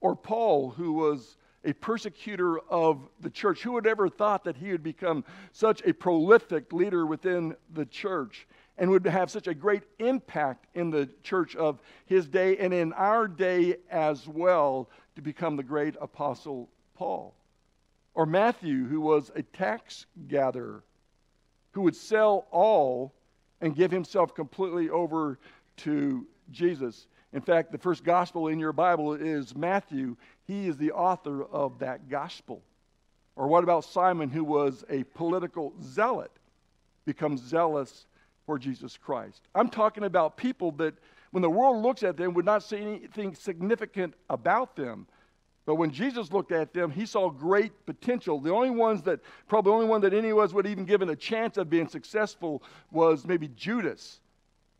Or 0.00 0.14
Paul, 0.14 0.70
who 0.70 0.92
was 0.92 1.36
a 1.66 1.72
persecutor 1.72 2.60
of 2.70 3.00
the 3.20 3.28
church. 3.28 3.62
Who 3.62 3.72
would 3.72 3.86
ever 3.86 4.08
thought 4.08 4.44
that 4.44 4.56
he 4.56 4.70
would 4.70 4.84
become 4.84 5.24
such 5.52 5.82
a 5.84 5.92
prolific 5.92 6.72
leader 6.72 7.04
within 7.04 7.56
the 7.74 7.84
church? 7.84 8.46
And 8.78 8.90
would 8.90 9.06
have 9.06 9.30
such 9.30 9.46
a 9.46 9.54
great 9.54 9.82
impact 9.98 10.66
in 10.74 10.90
the 10.90 11.08
church 11.22 11.56
of 11.56 11.80
his 12.06 12.26
day 12.26 12.56
and 12.58 12.74
in 12.74 12.92
our 12.92 13.26
day 13.26 13.76
as 13.90 14.28
well 14.28 14.90
to 15.14 15.22
become 15.22 15.56
the 15.56 15.62
great 15.62 15.94
apostle 16.00 16.68
Paul. 16.94 17.34
Or 18.14 18.26
Matthew, 18.26 18.86
who 18.86 19.00
was 19.00 19.30
a 19.34 19.42
tax 19.42 20.06
gatherer, 20.28 20.82
who 21.72 21.82
would 21.82 21.96
sell 21.96 22.46
all 22.50 23.14
and 23.60 23.76
give 23.76 23.90
himself 23.90 24.34
completely 24.34 24.90
over 24.90 25.38
to 25.78 26.26
Jesus. 26.50 27.06
In 27.32 27.40
fact, 27.40 27.72
the 27.72 27.78
first 27.78 28.04
gospel 28.04 28.48
in 28.48 28.58
your 28.58 28.72
Bible 28.72 29.14
is 29.14 29.54
Matthew. 29.54 30.16
He 30.46 30.68
is 30.68 30.76
the 30.76 30.92
author 30.92 31.44
of 31.44 31.78
that 31.80 32.08
gospel. 32.08 32.62
Or 33.36 33.48
what 33.48 33.64
about 33.64 33.84
Simon, 33.84 34.30
who 34.30 34.44
was 34.44 34.84
a 34.88 35.04
political 35.04 35.74
zealot, 35.82 36.30
becomes 37.04 37.42
zealous 37.42 38.06
for 38.46 38.58
Jesus 38.58 38.96
Christ. 38.96 39.42
I'm 39.54 39.68
talking 39.68 40.04
about 40.04 40.36
people 40.36 40.70
that, 40.72 40.94
when 41.32 41.42
the 41.42 41.50
world 41.50 41.82
looks 41.82 42.02
at 42.02 42.16
them, 42.16 42.32
would 42.34 42.44
not 42.44 42.62
see 42.62 42.78
anything 42.78 43.34
significant 43.34 44.14
about 44.30 44.76
them. 44.76 45.06
But 45.66 45.74
when 45.74 45.90
Jesus 45.90 46.32
looked 46.32 46.52
at 46.52 46.72
them, 46.72 46.92
he 46.92 47.04
saw 47.06 47.28
great 47.28 47.72
potential. 47.86 48.40
The 48.40 48.52
only 48.52 48.70
ones 48.70 49.02
that, 49.02 49.18
probably 49.48 49.70
the 49.70 49.74
only 49.74 49.86
one 49.86 50.00
that 50.02 50.14
any 50.14 50.30
of 50.30 50.38
us 50.38 50.52
would 50.52 50.66
even 50.66 50.84
given 50.84 51.10
a 51.10 51.16
chance 51.16 51.56
of 51.56 51.68
being 51.68 51.88
successful 51.88 52.62
was 52.92 53.26
maybe 53.26 53.48
Judas. 53.48 54.20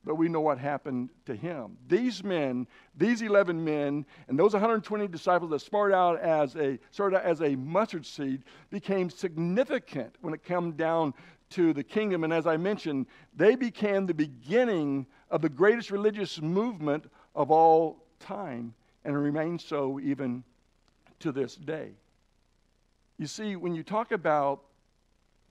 but 0.07 0.15
we 0.15 0.29
know 0.29 0.41
what 0.41 0.57
happened 0.57 1.11
to 1.27 1.35
him. 1.35 1.77
These 1.89 2.23
men, 2.23 2.69
these 2.97 3.23
11 3.23 3.63
men, 3.63 4.07
and 4.29 4.39
those 4.39 4.53
120 4.53 5.09
disciples 5.09 5.51
that 5.51 5.59
started 5.59 5.97
out 5.97 6.21
as 6.21 6.55
a, 6.55 6.79
started 6.93 7.19
out 7.19 7.25
as 7.25 7.43
a 7.43 7.57
mustard 7.57 8.07
seed 8.07 8.45
became 8.71 9.11
significant 9.11 10.15
when 10.21 10.33
it 10.33 10.45
came 10.45 10.73
down 10.73 11.13
to 11.51 11.73
the 11.73 11.85
kingdom. 11.85 12.25
And 12.25 12.33
as 12.33 12.47
I 12.47 12.57
mentioned, 12.57 13.07
they 13.35 13.55
became 13.55 14.07
the 14.07 14.15
beginning 14.15 15.07
of 15.31 15.43
the 15.43 15.49
greatest 15.49 15.91
religious 15.91 16.41
movement 16.41 17.05
of 17.35 17.51
all 17.51 18.05
time 18.19 18.75
and 19.05 19.17
remain 19.17 19.59
so 19.59 20.01
even 20.01 20.43
to 21.21 21.33
this 21.33 21.55
day. 21.55 21.91
You 23.19 23.27
see, 23.27 23.57
when 23.57 23.75
you 23.75 23.83
talk 23.83 24.13
about 24.13 24.63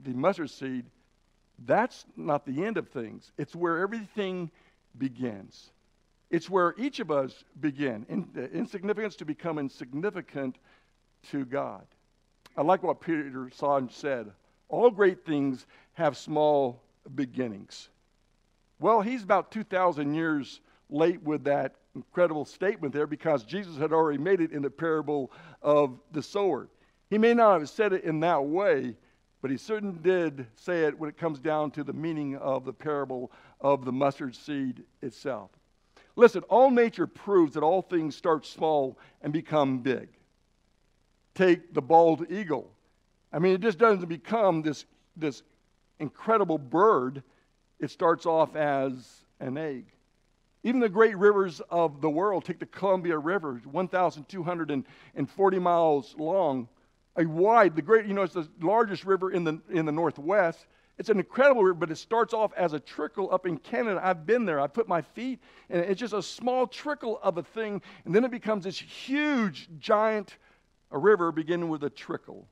the 0.02 0.14
mustard 0.14 0.50
seed, 0.50 0.86
that's 1.66 2.06
not 2.18 2.46
the 2.46 2.66
end 2.66 2.78
of 2.78 2.90
things. 2.90 3.32
It's 3.38 3.56
where 3.56 3.80
everything 3.80 4.52
begins. 4.98 5.72
It's 6.30 6.50
where 6.50 6.76
each 6.78 7.00
of 7.00 7.12
us 7.12 7.44
begin. 7.60 8.06
In, 8.10 8.28
uh, 8.38 8.42
insignificance 8.56 9.16
to 9.18 9.26
become 9.26 9.58
insignificant 9.58 10.58
to 11.32 11.46
God. 11.46 11.86
I 12.58 12.62
like 12.62 12.84
what 12.84 13.00
Peter 13.02 13.50
Songe 13.56 13.92
said. 13.92 14.32
All 14.70 14.90
great 14.90 15.26
things 15.26 15.66
have 15.94 16.18
small 16.18 16.82
beginnings. 17.16 17.90
Well, 18.80 19.02
he's 19.02 19.24
about 19.24 19.52
2,000 19.52 20.14
years 20.14 20.60
late 20.90 21.22
with 21.24 21.44
that 21.46 21.76
incredible 21.96 22.46
statement 22.46 22.94
there 22.94 23.08
because 23.08 23.44
Jesus 23.44 23.78
had 23.78 23.94
already 23.94 24.18
made 24.18 24.42
it 24.42 24.52
in 24.52 24.62
the 24.62 24.70
parable 24.70 25.32
of 25.62 25.98
the 26.12 26.22
sower. 26.22 26.68
He 27.10 27.18
may 27.18 27.34
not 27.34 27.60
have 27.60 27.70
said 27.70 27.94
it 27.94 28.04
in 28.04 28.20
that 28.22 28.44
way, 28.44 28.96
but 29.42 29.52
he 29.52 29.58
certainly 29.58 30.00
did 30.02 30.48
say 30.56 30.86
it 30.86 30.98
when 30.98 31.10
it 31.10 31.18
comes 31.18 31.40
down 31.40 31.72
to 31.72 31.84
the 31.84 31.94
meaning 31.94 32.36
of 32.38 32.66
the 32.66 32.74
parable 32.74 33.32
of 33.62 33.86
the 33.86 33.92
mustard 33.92 34.36
seed 34.36 34.84
itself. 35.02 35.52
Listen, 36.16 36.44
all 36.44 36.72
nature 36.72 37.08
proves 37.08 37.54
that 37.54 37.64
all 37.64 37.82
things 37.82 38.16
start 38.16 38.46
small 38.46 38.98
and 39.22 39.32
become 39.32 39.80
big. 39.80 40.10
Take 41.34 41.74
the 41.74 41.82
bald 41.82 42.32
eagle. 42.32 42.72
I 43.36 43.40
mean, 43.40 43.54
it 43.54 43.60
just 43.60 43.78
doesn't 43.78 44.08
become 44.08 44.62
this, 44.62 44.86
this 45.18 45.44
incredible 46.00 46.58
bird, 46.58 47.22
it 47.82 47.92
starts 47.92 48.26
off 48.26 48.56
as 48.56 49.26
an 49.42 49.58
egg. 49.58 49.88
Even 50.64 50.80
the 50.80 50.88
great 50.88 51.18
rivers 51.18 51.60
of 51.70 52.00
the 52.00 52.10
world, 52.10 52.46
take 52.46 52.60
the 52.60 52.66
Columbia 52.66 53.18
River, 53.18 53.62
1,240 53.70 55.60
miles 55.60 56.16
long, 56.18 56.70
a 57.18 57.26
wide, 57.26 57.76
the 57.76 57.82
great, 57.82 58.06
you 58.06 58.14
know, 58.14 58.22
it's 58.22 58.36
the 58.36 58.48
largest 58.62 59.04
river 59.04 59.32
in 59.32 59.44
the, 59.44 59.60
in 59.70 59.86
the 59.86 59.92
Northwest. 59.92 60.66
It's 60.98 61.10
an 61.10 61.18
incredible 61.18 61.62
river, 61.62 61.74
but 61.74 61.92
it 61.92 61.98
starts 61.98 62.34
off 62.34 62.54
as 62.54 62.72
a 62.72 62.80
trickle 62.80 63.34
up 63.34 63.46
in 63.46 63.58
Canada. 63.58 64.00
I've 64.02 64.26
been 64.26 64.46
there. 64.46 64.62
I 64.62 64.68
put 64.68 64.88
my 64.88 65.02
feet, 65.02 65.42
and 65.70 65.82
it's 65.82 66.00
just 66.00 66.14
a 66.14 66.24
small 66.24 66.68
trickle 66.68 67.20
of 67.22 67.38
a 67.38 67.44
thing, 67.44 67.82
and 68.06 68.16
then 68.16 68.24
it 68.24 68.32
becomes 68.32 68.64
this 68.64 68.80
huge, 68.80 69.68
giant 69.78 70.38
a 70.90 70.98
river 70.98 71.34
beginning 71.34 71.68
with 71.68 71.84
a 71.84 71.90
trickle. 71.90 72.48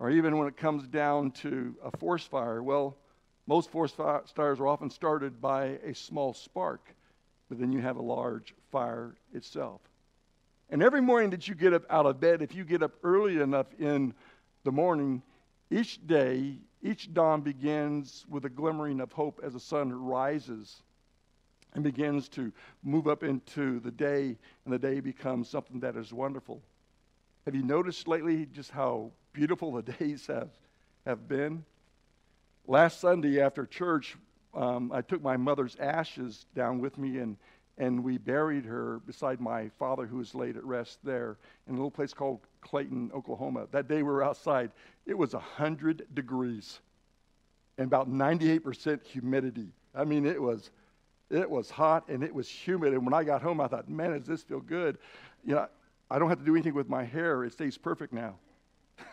Or 0.00 0.10
even 0.10 0.38
when 0.38 0.46
it 0.46 0.56
comes 0.56 0.86
down 0.86 1.32
to 1.32 1.74
a 1.82 1.96
forest 1.96 2.30
fire, 2.30 2.62
well, 2.62 2.96
most 3.46 3.70
forest 3.70 3.96
fires 3.96 4.60
are 4.60 4.66
often 4.66 4.90
started 4.90 5.40
by 5.40 5.78
a 5.84 5.94
small 5.94 6.34
spark, 6.34 6.94
but 7.48 7.58
then 7.58 7.72
you 7.72 7.80
have 7.80 7.96
a 7.96 8.02
large 8.02 8.54
fire 8.70 9.14
itself. 9.32 9.80
And 10.70 10.82
every 10.82 11.00
morning 11.00 11.30
that 11.30 11.48
you 11.48 11.54
get 11.54 11.72
up 11.72 11.84
out 11.90 12.06
of 12.06 12.20
bed, 12.20 12.42
if 12.42 12.54
you 12.54 12.64
get 12.64 12.82
up 12.82 12.92
early 13.02 13.40
enough 13.40 13.66
in 13.78 14.14
the 14.64 14.70
morning, 14.70 15.22
each 15.70 16.06
day, 16.06 16.58
each 16.82 17.12
dawn 17.12 17.40
begins 17.40 18.24
with 18.28 18.44
a 18.44 18.50
glimmering 18.50 19.00
of 19.00 19.12
hope 19.12 19.40
as 19.42 19.54
the 19.54 19.60
sun 19.60 19.92
rises 19.92 20.82
and 21.74 21.82
begins 21.82 22.28
to 22.28 22.52
move 22.82 23.08
up 23.08 23.24
into 23.24 23.80
the 23.80 23.90
day, 23.90 24.36
and 24.64 24.72
the 24.72 24.78
day 24.78 25.00
becomes 25.00 25.48
something 25.48 25.80
that 25.80 25.96
is 25.96 26.12
wonderful. 26.12 26.62
Have 27.44 27.54
you 27.54 27.62
noticed 27.62 28.06
lately 28.08 28.46
just 28.46 28.70
how 28.70 29.10
beautiful 29.32 29.72
the 29.72 29.82
days 29.98 30.26
have, 30.26 30.50
have 31.06 31.28
been? 31.28 31.64
Last 32.66 33.00
Sunday 33.00 33.40
after 33.40 33.66
church, 33.66 34.16
um, 34.54 34.92
I 34.92 35.00
took 35.00 35.22
my 35.22 35.36
mother's 35.36 35.76
ashes 35.80 36.46
down 36.54 36.80
with 36.80 36.98
me 36.98 37.18
and 37.18 37.36
and 37.78 38.02
we 38.02 38.18
buried 38.18 38.64
her 38.64 39.00
beside 39.06 39.40
my 39.40 39.68
father, 39.78 40.04
who 40.04 40.16
was 40.16 40.34
laid 40.34 40.56
at 40.56 40.64
rest 40.64 40.98
there 41.04 41.36
in 41.68 41.74
a 41.74 41.76
little 41.76 41.90
place 41.90 42.12
called 42.12 42.40
Clayton, 42.60 43.10
Oklahoma. 43.14 43.68
That 43.70 43.88
day 43.88 43.98
we 43.98 44.02
were 44.02 44.24
outside, 44.24 44.72
it 45.06 45.16
was 45.16 45.32
100 45.32 46.06
degrees 46.14 46.80
and 47.78 47.86
about 47.86 48.10
98% 48.10 49.04
humidity. 49.04 49.68
I 49.94 50.04
mean, 50.04 50.26
it 50.26 50.42
was, 50.42 50.70
it 51.30 51.48
was 51.48 51.70
hot 51.70 52.08
and 52.08 52.24
it 52.24 52.34
was 52.34 52.48
humid. 52.48 52.92
And 52.92 53.04
when 53.04 53.14
I 53.14 53.22
got 53.22 53.42
home, 53.42 53.60
I 53.60 53.68
thought, 53.68 53.88
man, 53.88 54.10
does 54.18 54.26
this 54.26 54.42
feel 54.42 54.60
good? 54.60 54.98
You 55.44 55.54
know, 55.54 55.68
I 56.10 56.18
don't 56.18 56.28
have 56.28 56.38
to 56.38 56.44
do 56.44 56.54
anything 56.54 56.74
with 56.74 56.88
my 56.88 57.04
hair, 57.04 57.44
it 57.44 57.52
stays 57.52 57.76
perfect 57.76 58.12
now. 58.12 58.36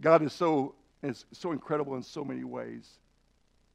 God 0.00 0.22
is 0.22 0.32
so, 0.32 0.74
is 1.02 1.24
so 1.32 1.52
incredible 1.52 1.96
in 1.96 2.02
so 2.02 2.24
many 2.24 2.44
ways. 2.44 2.98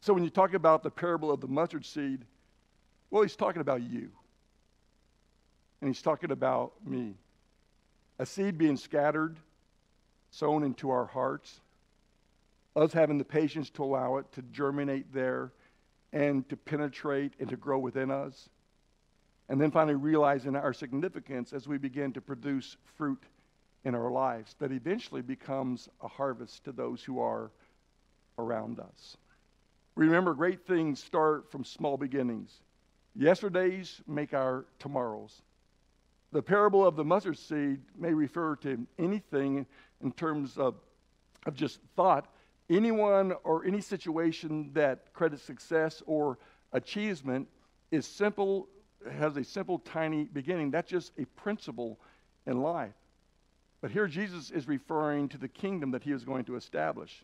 So 0.01 0.13
when 0.13 0.23
you 0.23 0.29
talk 0.29 0.53
about 0.53 0.83
the 0.83 0.91
parable 0.91 1.31
of 1.31 1.41
the 1.41 1.47
mustard 1.47 1.85
seed, 1.85 2.25
well, 3.09 3.23
he's 3.23 3.35
talking 3.35 3.61
about 3.61 3.81
you. 3.81 4.09
And 5.81 5.89
he's 5.89 6.01
talking 6.01 6.31
about 6.31 6.73
me. 6.85 7.15
A 8.19 8.25
seed 8.25 8.57
being 8.57 8.77
scattered, 8.77 9.37
sown 10.31 10.63
into 10.63 10.89
our 10.89 11.05
hearts, 11.05 11.61
us 12.75 12.93
having 12.93 13.17
the 13.17 13.25
patience 13.25 13.69
to 13.71 13.83
allow 13.83 14.17
it 14.17 14.31
to 14.33 14.41
germinate 14.51 15.13
there 15.13 15.51
and 16.11 16.47
to 16.49 16.57
penetrate 16.57 17.33
and 17.39 17.49
to 17.49 17.57
grow 17.57 17.79
within 17.79 18.11
us. 18.11 18.49
And 19.53 19.61
then 19.61 19.69
finally 19.69 19.93
realizing 19.93 20.55
our 20.55 20.73
significance 20.73 21.53
as 21.53 21.67
we 21.67 21.77
begin 21.77 22.11
to 22.13 22.21
produce 22.21 22.75
fruit 22.97 23.21
in 23.83 23.93
our 23.93 24.09
lives 24.09 24.55
that 24.57 24.71
eventually 24.71 25.21
becomes 25.21 25.87
a 26.01 26.07
harvest 26.07 26.63
to 26.63 26.71
those 26.71 27.03
who 27.03 27.19
are 27.19 27.51
around 28.39 28.79
us. 28.79 29.15
Remember, 29.93 30.33
great 30.33 30.65
things 30.65 31.03
start 31.03 31.51
from 31.51 31.63
small 31.63 31.97
beginnings. 31.97 32.61
Yesterdays 33.15 34.01
make 34.07 34.33
our 34.33 34.65
tomorrows. 34.79 35.43
The 36.31 36.41
parable 36.41 36.83
of 36.83 36.95
the 36.95 37.05
mustard 37.05 37.37
seed 37.37 37.79
may 37.95 38.11
refer 38.11 38.55
to 38.55 38.87
anything 38.97 39.67
in 40.01 40.13
terms 40.13 40.57
of, 40.57 40.77
of 41.45 41.53
just 41.53 41.77
thought, 41.95 42.25
anyone 42.71 43.33
or 43.43 43.65
any 43.65 43.81
situation 43.81 44.71
that 44.73 45.13
credits 45.13 45.43
success 45.43 46.01
or 46.07 46.39
achievement 46.71 47.47
is 47.91 48.07
simple, 48.07 48.67
has 49.11 49.37
a 49.37 49.43
simple, 49.43 49.79
tiny 49.79 50.25
beginning. 50.25 50.71
That's 50.71 50.89
just 50.89 51.11
a 51.17 51.25
principle 51.25 51.99
in 52.45 52.61
life. 52.61 52.93
But 53.81 53.91
here 53.91 54.07
Jesus 54.07 54.49
is 54.49 54.67
referring 54.67 55.29
to 55.29 55.37
the 55.37 55.47
kingdom 55.47 55.91
that 55.91 56.03
he 56.03 56.11
is 56.11 56.23
going 56.23 56.45
to 56.45 56.55
establish 56.55 57.23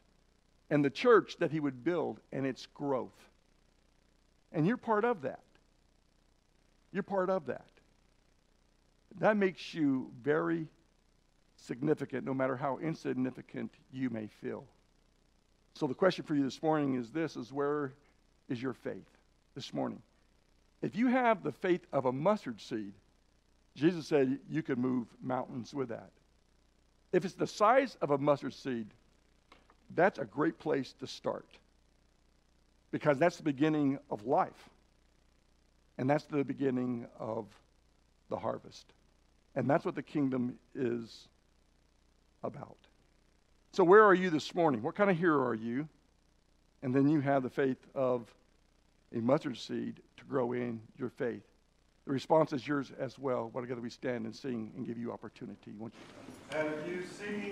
and 0.69 0.83
the 0.83 0.89
church 0.89 1.37
that 1.39 1.51
he 1.51 1.59
would 1.59 1.83
build 1.83 2.19
and 2.31 2.45
its 2.45 2.67
growth. 2.73 3.15
And 4.51 4.67
you're 4.67 4.77
part 4.77 5.05
of 5.05 5.21
that. 5.21 5.43
You're 6.91 7.03
part 7.03 7.29
of 7.29 7.45
that. 7.47 7.65
That 9.19 9.37
makes 9.37 9.73
you 9.73 10.11
very 10.21 10.67
significant, 11.55 12.25
no 12.25 12.33
matter 12.33 12.55
how 12.55 12.77
insignificant 12.77 13.71
you 13.91 14.09
may 14.09 14.27
feel. 14.27 14.65
So 15.75 15.87
the 15.87 15.93
question 15.93 16.25
for 16.25 16.35
you 16.35 16.43
this 16.43 16.61
morning 16.61 16.95
is 16.95 17.11
this 17.11 17.35
is 17.35 17.51
where 17.53 17.93
is 18.47 18.61
your 18.61 18.73
faith 18.73 19.07
this 19.55 19.73
morning? 19.73 20.01
If 20.81 20.95
you 20.95 21.07
have 21.07 21.43
the 21.43 21.51
faith 21.51 21.85
of 21.91 22.05
a 22.05 22.11
mustard 22.11 22.61
seed, 22.61 22.93
Jesus 23.75 24.07
said 24.07 24.39
you 24.49 24.63
could 24.63 24.77
move 24.77 25.07
mountains 25.21 25.73
with 25.73 25.89
that. 25.89 26.11
If 27.11 27.25
it's 27.25 27.33
the 27.33 27.47
size 27.47 27.97
of 28.01 28.11
a 28.11 28.17
mustard 28.17 28.53
seed, 28.53 28.87
that's 29.95 30.19
a 30.19 30.25
great 30.25 30.59
place 30.59 30.93
to 30.99 31.07
start 31.07 31.47
because 32.91 33.17
that's 33.17 33.37
the 33.37 33.43
beginning 33.43 33.99
of 34.09 34.25
life. 34.25 34.69
And 35.97 36.09
that's 36.09 36.23
the 36.25 36.43
beginning 36.43 37.07
of 37.19 37.45
the 38.29 38.37
harvest. 38.37 38.85
And 39.55 39.69
that's 39.69 39.83
what 39.83 39.95
the 39.95 40.03
kingdom 40.03 40.57
is 40.75 41.27
about. 42.43 42.77
So, 43.73 43.83
where 43.83 44.03
are 44.03 44.13
you 44.13 44.29
this 44.29 44.55
morning? 44.55 44.81
What 44.81 44.95
kind 44.95 45.09
of 45.09 45.17
hero 45.17 45.43
are 45.43 45.55
you? 45.55 45.87
And 46.81 46.95
then 46.95 47.09
you 47.09 47.19
have 47.19 47.43
the 47.43 47.49
faith 47.49 47.77
of 47.93 48.33
a 49.15 49.19
mustard 49.19 49.57
seed 49.57 50.01
to 50.17 50.23
grow 50.25 50.53
in 50.53 50.81
your 50.97 51.09
faith. 51.09 51.43
The 52.05 52.13
response 52.13 52.53
is 52.53 52.67
yours 52.67 52.91
as 52.99 53.19
well. 53.19 53.49
What 53.51 53.61
together 53.61 53.81
we 53.81 53.89
stand 53.89 54.25
and 54.25 54.35
sing 54.35 54.71
and 54.75 54.85
give 54.85 54.97
you 54.97 55.11
opportunity. 55.11 55.73
Have 56.51 56.87
you 56.87 57.03
seen? 57.05 57.49